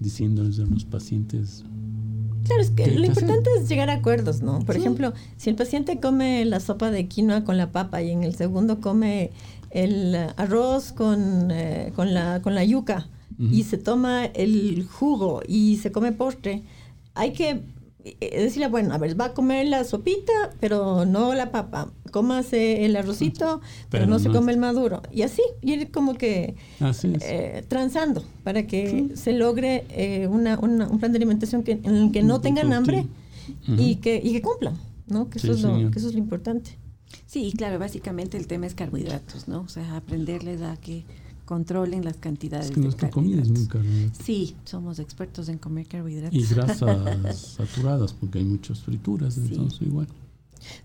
diciéndoles 0.00 0.58
a 0.58 0.64
los 0.64 0.84
pacientes. 0.84 1.64
Claro, 2.44 2.60
es 2.62 2.68
que 2.70 2.82
¿Qué 2.84 2.90
hay 2.90 2.96
lo 2.98 3.02
hacer? 3.10 3.22
importante 3.22 3.50
es 3.58 3.68
llegar 3.70 3.88
a 3.88 3.94
acuerdos, 3.94 4.42
¿no? 4.42 4.58
Por 4.60 4.74
Sí. 4.74 4.80
ejemplo, 4.82 5.14
si 5.38 5.48
el 5.48 5.56
paciente 5.56 5.98
come 5.98 6.44
la 6.44 6.60
sopa 6.60 6.90
de 6.90 7.08
quinoa 7.08 7.44
con 7.44 7.56
la 7.56 7.72
papa 7.72 8.02
y 8.02 8.10
en 8.10 8.22
el 8.22 8.34
segundo 8.34 8.80
come 8.82 9.30
el 9.70 10.14
arroz 10.36 10.92
con, 10.92 11.50
eh, 11.50 11.92
con, 11.96 12.12
la, 12.12 12.42
con 12.42 12.54
la 12.54 12.64
yuca 12.64 13.08
Y 13.40 13.62
se 13.64 13.78
toma 13.78 14.26
el 14.26 14.84
jugo 14.86 15.40
y 15.48 15.76
se 15.78 15.90
come 15.92 16.12
postre, 16.12 16.62
hay 17.14 17.32
que 17.32 17.62
eh, 18.04 18.42
decirle, 18.42 18.68
bueno, 18.68 18.92
a 18.92 18.98
ver, 18.98 19.18
va 19.18 19.26
a 19.26 19.34
comer 19.34 19.66
la 19.68 19.84
sopita, 19.84 20.32
pero 20.60 21.04
no 21.06 21.34
la 21.34 21.50
papa. 21.50 21.90
Cómase 22.10 22.84
el 22.84 22.96
arrocito, 22.96 23.60
pero, 23.88 24.04
Pero 24.04 24.06
no, 24.06 24.18
se 24.18 24.28
come 24.38 24.52
el 24.52 24.58
maduro. 24.58 25.00
Y 25.12 25.22
así, 25.22 25.42
ir 25.62 25.90
como 25.90 26.14
que 26.14 26.54
eh, 27.22 27.64
transando 27.68 28.24
para 28.44 28.66
que 28.66 29.10
se 29.14 29.32
logre 29.32 29.84
eh, 29.90 30.26
una, 30.28 30.58
una- 30.58 30.88
un 30.88 30.98
plan 30.98 31.12
de 31.12 31.16
alimentación 31.18 31.62
que, 31.62 31.72
en 31.82 31.94
el 31.94 32.12
que 32.12 32.22
no 32.22 32.40
tengan 32.40 32.72
hambre 32.72 33.06
y, 33.78 33.96
que, 33.96 34.20
y 34.22 34.32
que 34.32 34.42
cumplan, 34.42 34.76
¿no? 35.06 35.28
Que 35.30 35.38
eso, 35.38 35.54
Sí, 35.54 35.60
es 35.60 35.62
lo, 35.62 35.90
que 35.90 35.98
eso 35.98 36.08
es 36.08 36.14
lo 36.14 36.18
importante. 36.20 36.72
Sí, 37.26 37.44
y 37.46 37.52
claro, 37.52 37.78
básicamente 37.78 38.36
el 38.36 38.46
tema 38.46 38.66
es 38.66 38.74
carbohidratos, 38.74 39.48
¿no? 39.48 39.60
O 39.62 39.68
sea, 39.68 39.96
aprenderles 39.96 40.62
a 40.62 40.76
que 40.76 41.04
controlen 41.50 42.04
las 42.04 42.16
cantidades 42.16 42.66
es 42.66 42.70
que 42.70 42.76
de 42.76 42.84
nuestra 42.84 43.10
comida 43.10 43.42
es 43.42 43.50
muy 43.50 43.66
carbohidratos. 43.66 44.24
Sí, 44.24 44.54
somos 44.64 45.00
expertos 45.00 45.48
en 45.48 45.58
comer 45.58 45.86
carbohidratos. 45.88 46.38
Y 46.38 46.44
grasas 46.54 47.36
saturadas, 47.56 48.12
porque 48.12 48.38
hay 48.38 48.44
muchas 48.44 48.78
frituras, 48.78 49.34
Sí. 49.34 49.40
entonces 49.50 49.82
igual. 49.82 50.06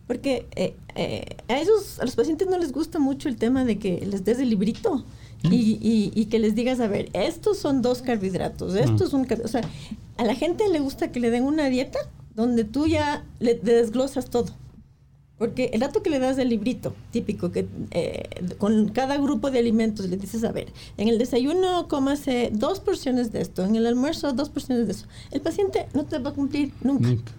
Porque 0.08 0.48
eh, 0.56 0.76
eh, 0.96 1.38
a 1.48 1.60
esos, 1.60 2.00
a 2.00 2.06
los 2.06 2.16
pacientes 2.16 2.48
no 2.50 2.58
les 2.58 2.72
gusta 2.72 2.98
mucho 2.98 3.30
el 3.30 3.36
tema 3.36 3.64
de 3.64 3.78
que 3.78 4.04
les 4.08 4.26
des 4.26 4.40
el 4.40 4.50
librito 4.50 5.06
y, 5.44 5.56
y- 5.56 6.12
y 6.16 6.26
que 6.26 6.40
les 6.40 6.56
digas, 6.56 6.80
a 6.80 6.88
ver, 6.88 7.10
estos 7.14 7.60
son 7.60 7.84
dos 7.84 8.02
carbohidratos, 8.02 8.74
esto 8.74 9.04
Mm. 9.04 9.08
es 9.08 9.14
un... 9.14 9.26
car-". 9.26 9.42
O 9.46 9.48
sea, 9.48 9.62
a 10.18 10.24
la 10.26 10.34
gente 10.34 10.68
le 10.70 10.80
gusta 10.80 11.12
que 11.12 11.20
le 11.20 11.30
den 11.30 11.44
una 11.44 11.66
dieta 11.70 12.00
donde 12.36 12.64
tú 12.64 12.88
ya 12.88 13.24
le 13.40 13.54
desglosas 13.54 14.32
todo. 14.32 14.48
Porque 15.38 15.72
el 15.74 15.82
dato 15.82 16.02
que 16.02 16.10
le 16.10 16.20
das 16.20 16.38
del 16.38 16.50
librito, 16.50 16.96
típico, 17.12 17.52
que 17.52 17.68
eh, 17.92 18.30
con 18.58 18.90
cada 18.90 19.18
grupo 19.18 19.52
de 19.52 19.60
alimentos 19.60 20.08
le 20.08 20.16
dices, 20.16 20.46
a 20.46 20.52
ver, 20.54 20.72
en 20.98 21.10
el 21.10 21.18
desayuno 21.18 21.90
cómase 21.90 22.52
dos 22.54 22.80
porciones 22.80 23.34
de 23.34 23.42
esto, 23.42 23.66
en 23.66 23.76
el 23.76 23.86
almuerzo 23.86 24.32
dos 24.32 24.50
porciones 24.50 24.88
de 24.88 24.94
eso. 24.94 25.08
El 25.32 25.42
paciente 25.42 25.88
no 25.94 26.06
te 26.06 26.20
va 26.20 26.30
a 26.30 26.34
cumplir 26.34 26.72
nunca. 26.82 27.10
Nunca. 27.10 27.32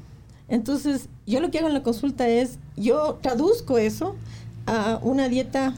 Entonces, 0.48 1.08
yo 1.26 1.40
lo 1.40 1.50
que 1.50 1.58
hago 1.58 1.68
en 1.68 1.74
la 1.74 1.82
consulta 1.82 2.28
es, 2.28 2.58
yo 2.76 3.18
traduzco 3.22 3.78
eso 3.78 4.14
a 4.66 5.00
una 5.02 5.28
dieta 5.28 5.74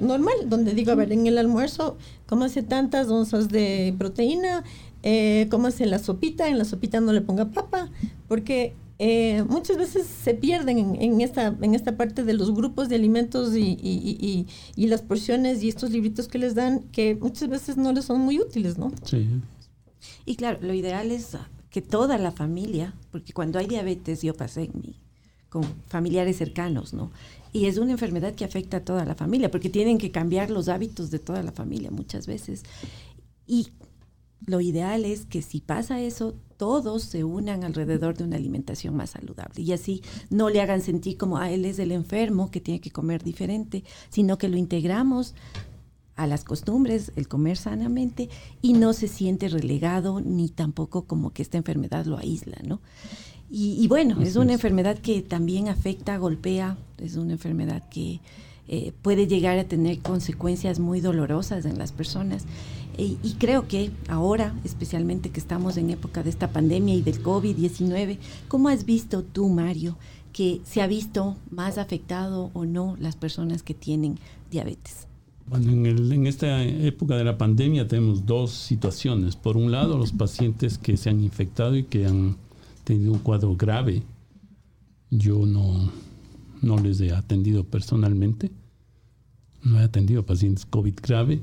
normal, 0.00 0.34
donde 0.46 0.74
digo, 0.74 0.92
a 0.92 0.96
ver, 0.96 1.12
en 1.12 1.26
el 1.26 1.38
almuerzo, 1.38 1.96
cómase 2.26 2.62
tantas 2.62 3.08
onzas 3.08 3.48
de 3.48 3.94
proteína, 3.96 4.64
eh, 5.02 5.46
cómase 5.50 5.86
la 5.86 5.98
sopita, 5.98 6.48
en 6.48 6.58
la 6.58 6.64
sopita 6.64 7.00
no 7.00 7.12
le 7.12 7.20
ponga 7.20 7.46
papa, 7.46 7.90
porque 8.28 8.74
eh, 9.02 9.44
muchas 9.48 9.78
veces 9.78 10.06
se 10.06 10.34
pierden 10.34 10.76
en, 10.78 11.00
en 11.00 11.20
esta, 11.22 11.56
en 11.62 11.74
esta 11.74 11.96
parte 11.96 12.22
de 12.22 12.34
los 12.34 12.54
grupos 12.54 12.90
de 12.90 12.96
alimentos 12.96 13.56
y, 13.56 13.60
y- 13.60 13.76
y- 13.82 14.18
y- 14.20 14.46
y 14.76 14.86
las 14.88 15.00
porciones 15.00 15.62
y 15.62 15.68
estos 15.70 15.90
libritos 15.90 16.28
que 16.28 16.38
les 16.38 16.54
dan, 16.54 16.80
que 16.92 17.14
muchas 17.14 17.48
veces 17.48 17.78
no 17.78 17.94
les 17.94 18.04
son 18.04 18.20
muy 18.20 18.38
útiles, 18.38 18.76
¿no? 18.76 18.92
Sí. 19.04 19.26
Y 20.26 20.36
claro, 20.36 20.58
lo 20.60 20.74
ideal 20.74 21.10
es 21.10 21.36
que 21.70 21.80
toda 21.80 22.18
la 22.18 22.30
familia, 22.30 22.94
porque 23.10 23.32
cuando 23.32 23.58
hay 23.58 23.66
diabetes, 23.66 24.20
yo 24.20 24.34
pasé 24.34 24.64
en 24.64 24.72
mi 24.82 24.96
con 25.48 25.64
familiares 25.86 26.36
cercanos, 26.36 26.92
¿no? 26.92 27.10
Y 27.52 27.66
es 27.66 27.78
una 27.78 27.92
enfermedad 27.92 28.34
que 28.34 28.44
afecta 28.44 28.76
a 28.76 28.84
toda 28.84 29.04
la 29.06 29.14
familia, 29.14 29.50
porque 29.50 29.70
tienen 29.70 29.96
que 29.98 30.10
cambiar 30.10 30.50
los 30.50 30.68
hábitos 30.68 31.10
de 31.10 31.18
toda 31.18 31.42
la 31.42 31.52
familia 31.52 31.90
muchas 31.90 32.26
veces. 32.26 32.62
Y 33.46 33.68
lo 34.46 34.60
ideal 34.60 35.04
es 35.06 35.24
que 35.24 35.40
si 35.42 35.60
pasa 35.60 36.00
eso, 36.02 36.34
todos 36.60 37.04
se 37.04 37.24
unan 37.24 37.64
alrededor 37.64 38.18
de 38.18 38.24
una 38.24 38.36
alimentación 38.36 38.94
más 38.94 39.08
saludable. 39.08 39.62
Y 39.62 39.72
así 39.72 40.02
no 40.28 40.50
le 40.50 40.60
hagan 40.60 40.82
sentir 40.82 41.16
como, 41.16 41.38
ah, 41.38 41.50
él 41.50 41.64
es 41.64 41.78
el 41.78 41.90
enfermo 41.90 42.50
que 42.50 42.60
tiene 42.60 42.82
que 42.82 42.90
comer 42.90 43.24
diferente, 43.24 43.82
sino 44.10 44.36
que 44.36 44.50
lo 44.50 44.58
integramos 44.58 45.34
a 46.16 46.26
las 46.26 46.44
costumbres, 46.44 47.12
el 47.16 47.28
comer 47.28 47.56
sanamente, 47.56 48.28
y 48.60 48.74
no 48.74 48.92
se 48.92 49.08
siente 49.08 49.48
relegado 49.48 50.20
ni 50.20 50.50
tampoco 50.50 51.06
como 51.06 51.32
que 51.32 51.40
esta 51.40 51.56
enfermedad 51.56 52.04
lo 52.04 52.18
aísla, 52.18 52.58
¿no? 52.62 52.82
Y, 53.48 53.88
bueno, 53.88 54.20
es 54.20 54.36
una 54.36 54.52
enfermedad 54.52 54.98
que 54.98 55.22
también 55.22 55.68
afecta, 55.68 56.18
golpea, 56.18 56.76
es 56.98 57.16
una 57.16 57.32
enfermedad 57.32 57.88
que 57.88 58.20
eh, 58.68 58.92
puede 59.00 59.26
llegar 59.26 59.58
a 59.58 59.64
tener 59.64 60.00
consecuencias 60.00 60.78
muy 60.78 61.00
dolorosas 61.00 61.64
en 61.64 61.78
las 61.78 61.90
personas. 61.90 62.44
E, 62.98 63.16
y 63.22 63.34
creo 63.38 63.68
que 63.68 63.90
ahora, 64.08 64.54
especialmente 64.64 65.30
que 65.30 65.40
estamos 65.40 65.76
en 65.76 65.90
época 65.90 66.22
de 66.22 66.30
esta 66.30 66.52
pandemia 66.52 66.94
y 66.94 67.02
del 67.02 67.22
COVID-19, 67.22 68.18
¿cómo 68.48 68.68
has 68.68 68.84
visto 68.84 69.22
tú, 69.22 69.48
Mario, 69.48 69.96
que 70.32 70.60
se 70.64 70.82
ha 70.82 70.86
visto 70.86 71.36
más 71.50 71.78
afectado 71.78 72.50
o 72.54 72.64
no 72.64 72.96
las 73.00 73.16
personas 73.16 73.62
que 73.62 73.74
tienen 73.74 74.18
diabetes? 74.50 75.06
Bueno, 75.46 75.70
en, 75.72 76.12
en, 76.12 76.26
esta 76.26 76.62
época 76.62 77.16
de 77.16 77.24
la 77.24 77.36
pandemia 77.36 77.88
tenemos 77.88 78.24
dos 78.24 78.52
situaciones. 78.52 79.34
Por 79.34 79.56
un 79.56 79.72
lado, 79.72 79.98
los 79.98 80.12
pacientes 80.12 80.78
que 80.78 80.96
se 80.96 81.10
han 81.10 81.20
infectado 81.20 81.76
y 81.76 81.84
que 81.84 82.06
han 82.06 82.36
tenido 82.84 83.12
un 83.12 83.18
cuadro 83.18 83.56
grave. 83.56 84.02
Yo 85.10 85.46
no, 85.46 85.90
no 86.62 86.78
les 86.78 87.00
he 87.00 87.12
atendido 87.12 87.64
personalmente. 87.64 88.50
No 89.62 89.80
he 89.80 89.84
atendido 89.84 90.24
pacientes 90.24 90.64
COVID 90.66 90.94
grave. 91.02 91.40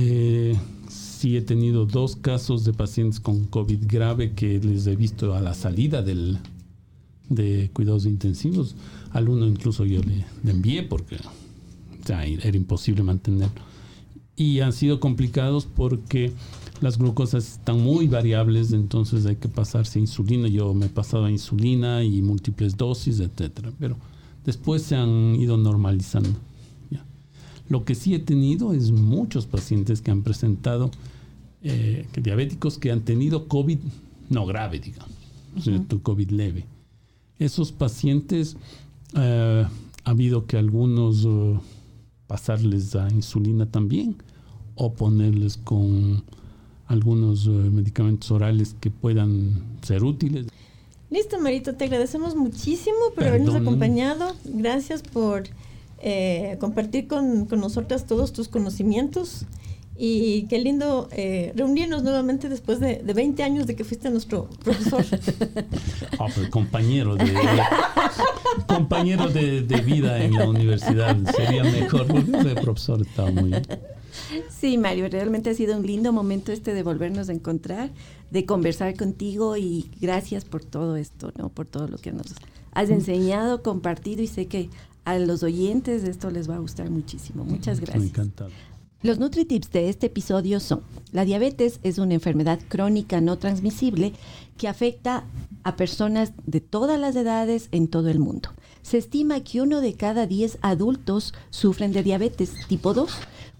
Eh, 0.00 0.56
sí 0.88 1.36
he 1.36 1.42
tenido 1.42 1.84
dos 1.84 2.14
casos 2.14 2.64
de 2.64 2.72
pacientes 2.72 3.18
con 3.18 3.46
COVID 3.46 3.80
grave 3.88 4.32
que 4.32 4.60
les 4.60 4.86
he 4.86 4.94
visto 4.94 5.34
a 5.34 5.40
la 5.40 5.54
salida 5.54 6.02
del, 6.02 6.38
de 7.28 7.68
cuidados 7.72 8.06
intensivos. 8.06 8.76
Al 9.10 9.28
uno 9.28 9.44
incluso 9.48 9.84
yo 9.84 10.00
le, 10.02 10.24
envié 10.48 10.84
porque 10.84 11.16
era 12.08 12.56
imposible 12.56 13.02
mantenerlo. 13.02 13.60
Y 14.36 14.60
han 14.60 14.72
sido 14.72 15.00
complicados 15.00 15.66
porque 15.66 16.32
las 16.80 16.96
glucosas 16.96 17.54
están 17.54 17.80
muy 17.80 18.06
variables, 18.06 18.72
entonces 18.72 19.26
hay 19.26 19.34
que 19.34 19.48
pasarse 19.48 19.98
insulina. 19.98 20.46
Yo 20.46 20.74
me 20.74 20.86
he 20.86 20.90
pasado 20.90 21.24
a 21.24 21.30
insulina 21.32 22.04
y 22.04 22.22
múltiples 22.22 22.76
dosis, 22.76 23.18
etcétera. 23.18 23.72
Pero 23.80 23.96
después 24.44 24.82
se 24.82 24.94
han 24.94 25.34
ido 25.34 25.56
normalizando. 25.56 26.38
Lo 27.68 27.84
que 27.84 27.94
sí 27.94 28.14
he 28.14 28.18
tenido 28.18 28.72
es 28.72 28.90
muchos 28.92 29.46
pacientes 29.46 30.00
que 30.00 30.10
han 30.10 30.22
presentado 30.22 30.90
eh, 31.62 32.06
diabéticos 32.20 32.78
que 32.78 32.90
han 32.90 33.02
tenido 33.02 33.48
COVID 33.48 33.78
no 34.30 34.46
grave, 34.46 34.78
digamos, 34.78 35.12
COVID 36.02 36.30
leve. 36.30 36.64
Esos 37.38 37.72
pacientes 37.72 38.56
eh, 39.16 39.66
ha 40.04 40.10
habido 40.10 40.46
que 40.46 40.56
algunos 40.56 41.24
uh, 41.24 41.60
pasarles 42.26 42.94
a 42.94 43.08
insulina 43.10 43.66
también 43.66 44.16
o 44.74 44.92
ponerles 44.92 45.56
con 45.56 46.22
algunos 46.86 47.46
eh, 47.46 47.50
medicamentos 47.50 48.30
orales 48.30 48.74
que 48.80 48.90
puedan 48.90 49.62
ser 49.82 50.04
útiles. 50.04 50.46
Listo, 51.10 51.40
Marito, 51.40 51.74
te 51.74 51.84
agradecemos 51.84 52.34
muchísimo 52.34 52.96
por 53.14 53.24
habernos 53.24 53.54
acompañado. 53.54 54.34
Gracias 54.44 55.02
por 55.02 55.44
eh, 56.00 56.56
compartir 56.60 57.08
con, 57.08 57.46
con 57.46 57.60
nosotras 57.60 58.06
todos 58.06 58.32
tus 58.32 58.48
conocimientos. 58.48 59.46
Y 60.00 60.42
qué 60.42 60.60
lindo 60.60 61.08
eh, 61.10 61.52
reunirnos 61.56 62.04
nuevamente 62.04 62.48
después 62.48 62.78
de, 62.78 63.02
de, 63.02 63.12
20 63.14 63.42
años 63.42 63.66
de 63.66 63.74
que 63.74 63.82
fuiste 63.82 64.08
nuestro 64.10 64.48
profesor. 64.62 65.04
Ah, 66.20 66.26
pues, 66.34 66.48
compañero 66.50 67.16
de, 67.16 67.32
compañero 68.66 69.28
de, 69.28 69.62
de, 69.62 69.80
vida 69.80 70.22
en 70.22 70.34
la 70.34 70.48
universidad. 70.48 71.16
Sería 71.36 71.64
mejor 71.64 72.06
porque 72.06 72.30
el 72.30 72.54
profesor 72.54 73.02
está 73.02 73.26
muy... 73.26 73.52
Sí, 74.50 74.78
Mario, 74.78 75.08
realmente 75.08 75.50
ha 75.50 75.54
sido 75.54 75.76
un 75.76 75.86
lindo 75.86 76.12
momento 76.12 76.52
este 76.52 76.74
de 76.74 76.82
volvernos 76.82 77.28
a 77.28 77.32
encontrar, 77.32 77.90
de 78.30 78.46
conversar 78.46 78.96
contigo 78.96 79.56
y 79.56 79.90
gracias 80.00 80.44
por 80.44 80.64
todo 80.64 80.96
esto, 80.96 81.32
¿no? 81.36 81.48
Por 81.48 81.66
todo 81.66 81.88
lo 81.88 81.98
que 81.98 82.12
nos 82.12 82.34
has 82.72 82.90
enseñado, 82.90 83.62
compartido 83.62 84.22
y 84.22 84.26
sé 84.26 84.46
que 84.46 84.70
a 85.08 85.18
los 85.18 85.42
oyentes 85.42 86.04
esto 86.04 86.30
les 86.30 86.48
va 86.48 86.56
a 86.56 86.58
gustar 86.58 86.90
muchísimo. 86.90 87.44
Muchas 87.44 87.80
gracias. 87.80 88.04
encantado. 88.04 88.50
Los 89.00 89.20
NutriTips 89.20 89.70
de 89.70 89.88
este 89.88 90.06
episodio 90.06 90.58
son, 90.58 90.82
la 91.12 91.24
diabetes 91.24 91.78
es 91.84 91.98
una 91.98 92.14
enfermedad 92.14 92.58
crónica 92.68 93.20
no 93.20 93.38
transmisible 93.38 94.12
que 94.56 94.66
afecta 94.66 95.22
a 95.62 95.76
personas 95.76 96.32
de 96.46 96.60
todas 96.60 96.98
las 96.98 97.14
edades 97.14 97.68
en 97.70 97.86
todo 97.86 98.08
el 98.08 98.18
mundo. 98.18 98.50
Se 98.82 98.98
estima 98.98 99.38
que 99.40 99.60
uno 99.62 99.80
de 99.80 99.94
cada 99.94 100.26
diez 100.26 100.58
adultos 100.62 101.32
sufren 101.50 101.92
de 101.92 102.02
diabetes 102.02 102.54
tipo 102.66 102.92
2. 102.92 103.08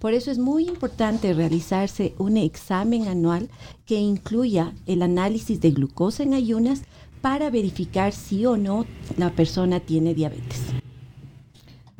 Por 0.01 0.13
eso 0.13 0.33
es 0.33 0.39
muy 0.39 0.67
importante 0.67 1.33
realizarse 1.35 2.15
un 2.19 2.37
examen 2.37 3.07
anual 3.07 3.49
que 3.87 3.95
incluya 3.95 4.75
el 4.87 5.03
análisis 5.03 5.61
de 5.61 5.71
glucosa 5.71 6.25
en 6.25 6.35
ayunas 6.35 6.83
para 7.21 7.49
verificar 7.51 8.13
si 8.13 8.45
o 8.45 8.57
no 8.57 8.87
la 9.17 9.31
persona 9.31 9.79
tiene 9.79 10.15
diabetes. 10.15 10.63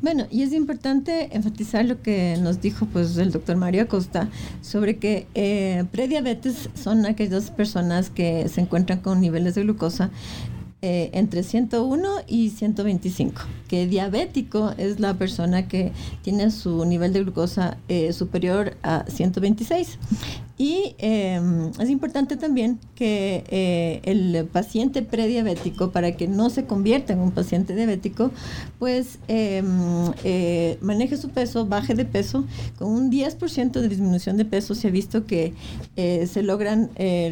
Bueno, 0.01 0.27
y 0.31 0.43
es 0.43 0.53
importante 0.53 1.35
enfatizar 1.35 1.83
lo 1.83 2.01
que 2.01 2.37
nos 2.41 2.61
dijo 2.61 2.85
pues 2.85 3.17
el 3.17 3.31
doctor 3.31 3.57
Mario 3.57 3.83
Acosta 3.83 4.29
sobre 4.61 4.97
que 4.97 5.27
eh, 5.35 5.83
prediabetes 5.91 6.69
son 6.73 7.05
aquellas 7.05 7.51
personas 7.51 8.09
que 8.09 8.47
se 8.47 8.61
encuentran 8.61 9.01
con 9.01 9.19
niveles 9.19 9.55
de 9.55 9.63
glucosa 9.63 10.09
eh, 10.81 11.09
entre 11.11 11.43
101 11.43 12.07
y 12.27 12.51
125, 12.51 13.41
que 13.67 13.87
diabético 13.87 14.73
es 14.77 15.01
la 15.01 15.15
persona 15.15 15.67
que 15.67 15.91
tiene 16.21 16.49
su 16.51 16.85
nivel 16.85 17.11
de 17.11 17.23
glucosa 17.23 17.75
eh, 17.89 18.13
superior 18.13 18.77
a 18.81 19.03
126. 19.05 19.99
Y 20.61 20.93
em, 20.97 21.71
es 21.79 21.89
importante 21.89 22.35
también 22.35 22.79
que 22.93 23.45
eh, 23.47 24.01
el 24.03 24.45
paciente 24.45 25.01
prediabético, 25.01 25.91
para 25.91 26.17
que 26.17 26.27
no 26.27 26.49
se 26.49 26.65
convierta 26.65 27.13
en 27.13 27.19
un 27.19 27.31
paciente 27.31 27.73
diabético, 27.73 28.31
pues 28.77 29.19
em, 29.29 30.11
eh, 30.25 30.77
maneje 30.81 31.15
su 31.15 31.29
peso, 31.29 31.65
baje 31.65 31.95
de 31.95 32.03
peso. 32.03 32.43
Con 32.77 32.89
un 32.89 33.09
10% 33.09 33.79
de 33.79 33.87
disminución 33.87 34.35
de 34.35 34.43
peso 34.43 34.75
se 34.75 34.89
ha 34.89 34.91
visto 34.91 35.25
que 35.25 35.53
eh, 35.95 36.27
se 36.27 36.43
logran 36.43 36.89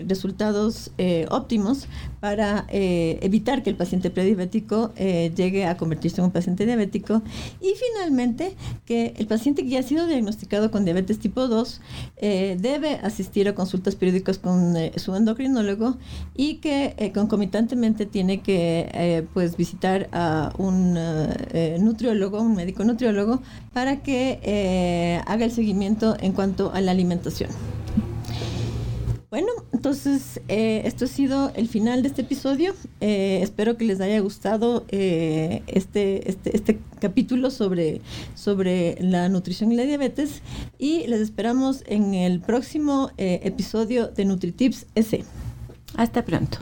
resultados 0.07 0.91
óptimos 1.29 1.87
para 2.21 2.65
evitar 2.69 3.61
que 3.61 3.69
el 3.69 3.75
paciente 3.75 4.09
prediabético 4.09 4.93
llegue 4.95 5.65
a 5.65 5.75
convertirse 5.75 6.21
en 6.21 6.25
un 6.25 6.31
paciente 6.31 6.65
diabético. 6.65 7.21
Y 7.61 7.73
finalmente, 7.75 8.55
que 8.85 9.13
el 9.17 9.27
paciente 9.27 9.63
que 9.63 9.69
ya 9.69 9.79
ha 9.79 9.83
sido 9.83 10.07
diagnosticado 10.07 10.71
con 10.71 10.85
diabetes 10.85 11.19
tipo 11.19 11.47
2 11.47 11.81
debe 12.21 12.95
hacer 13.03 13.16
asistir 13.17 13.47
a 13.49 13.55
consultas 13.55 13.95
periódicas 13.95 14.37
con 14.37 14.77
eh, 14.77 14.91
su 14.97 15.15
endocrinólogo 15.15 15.97
y 16.35 16.57
que 16.57 16.93
eh, 16.97 17.11
concomitantemente 17.11 18.05
tiene 18.05 18.41
que 18.41 18.89
eh, 18.93 19.25
pues 19.33 19.57
visitar 19.57 20.07
a 20.11 20.53
un 20.59 20.93
nutriólogo, 21.79 22.41
un 22.41 22.55
médico 22.55 22.83
nutriólogo, 22.83 23.41
para 23.73 24.03
que 24.03 25.21
haga 25.25 25.45
el 25.45 25.51
seguimiento 25.51 26.15
en 26.19 26.33
cuanto 26.33 26.71
a 26.71 26.81
la 26.81 26.91
alimentación. 26.91 27.49
Bueno, 29.29 29.49
entonces 29.73 30.39
esto 30.47 31.03
ha 31.03 31.07
sido 31.09 31.51
el 31.55 31.67
final 31.67 32.01
de 32.01 32.07
este 32.07 32.21
episodio. 32.21 32.73
espero 33.01 33.75
que 33.75 33.83
les 33.83 33.99
haya 33.99 34.19
gustado 34.21 34.85
este, 34.87 36.29
este, 36.29 36.55
este 36.55 36.79
capítulo 37.01 37.51
sobre, 37.51 38.01
sobre 38.35 38.97
la 39.01 39.27
nutrición 39.27 39.71
y 39.71 39.75
la 39.75 39.83
diabetes 39.83 40.41
y 40.77 41.05
les 41.07 41.19
esperamos 41.19 41.83
en 41.87 42.13
el 42.13 42.39
próximo 42.39 43.11
eh, 43.17 43.41
episodio 43.43 44.07
de 44.07 44.23
NutriTips 44.23 44.85
S. 44.95 45.23
Hasta 45.95 46.23
pronto. 46.23 46.59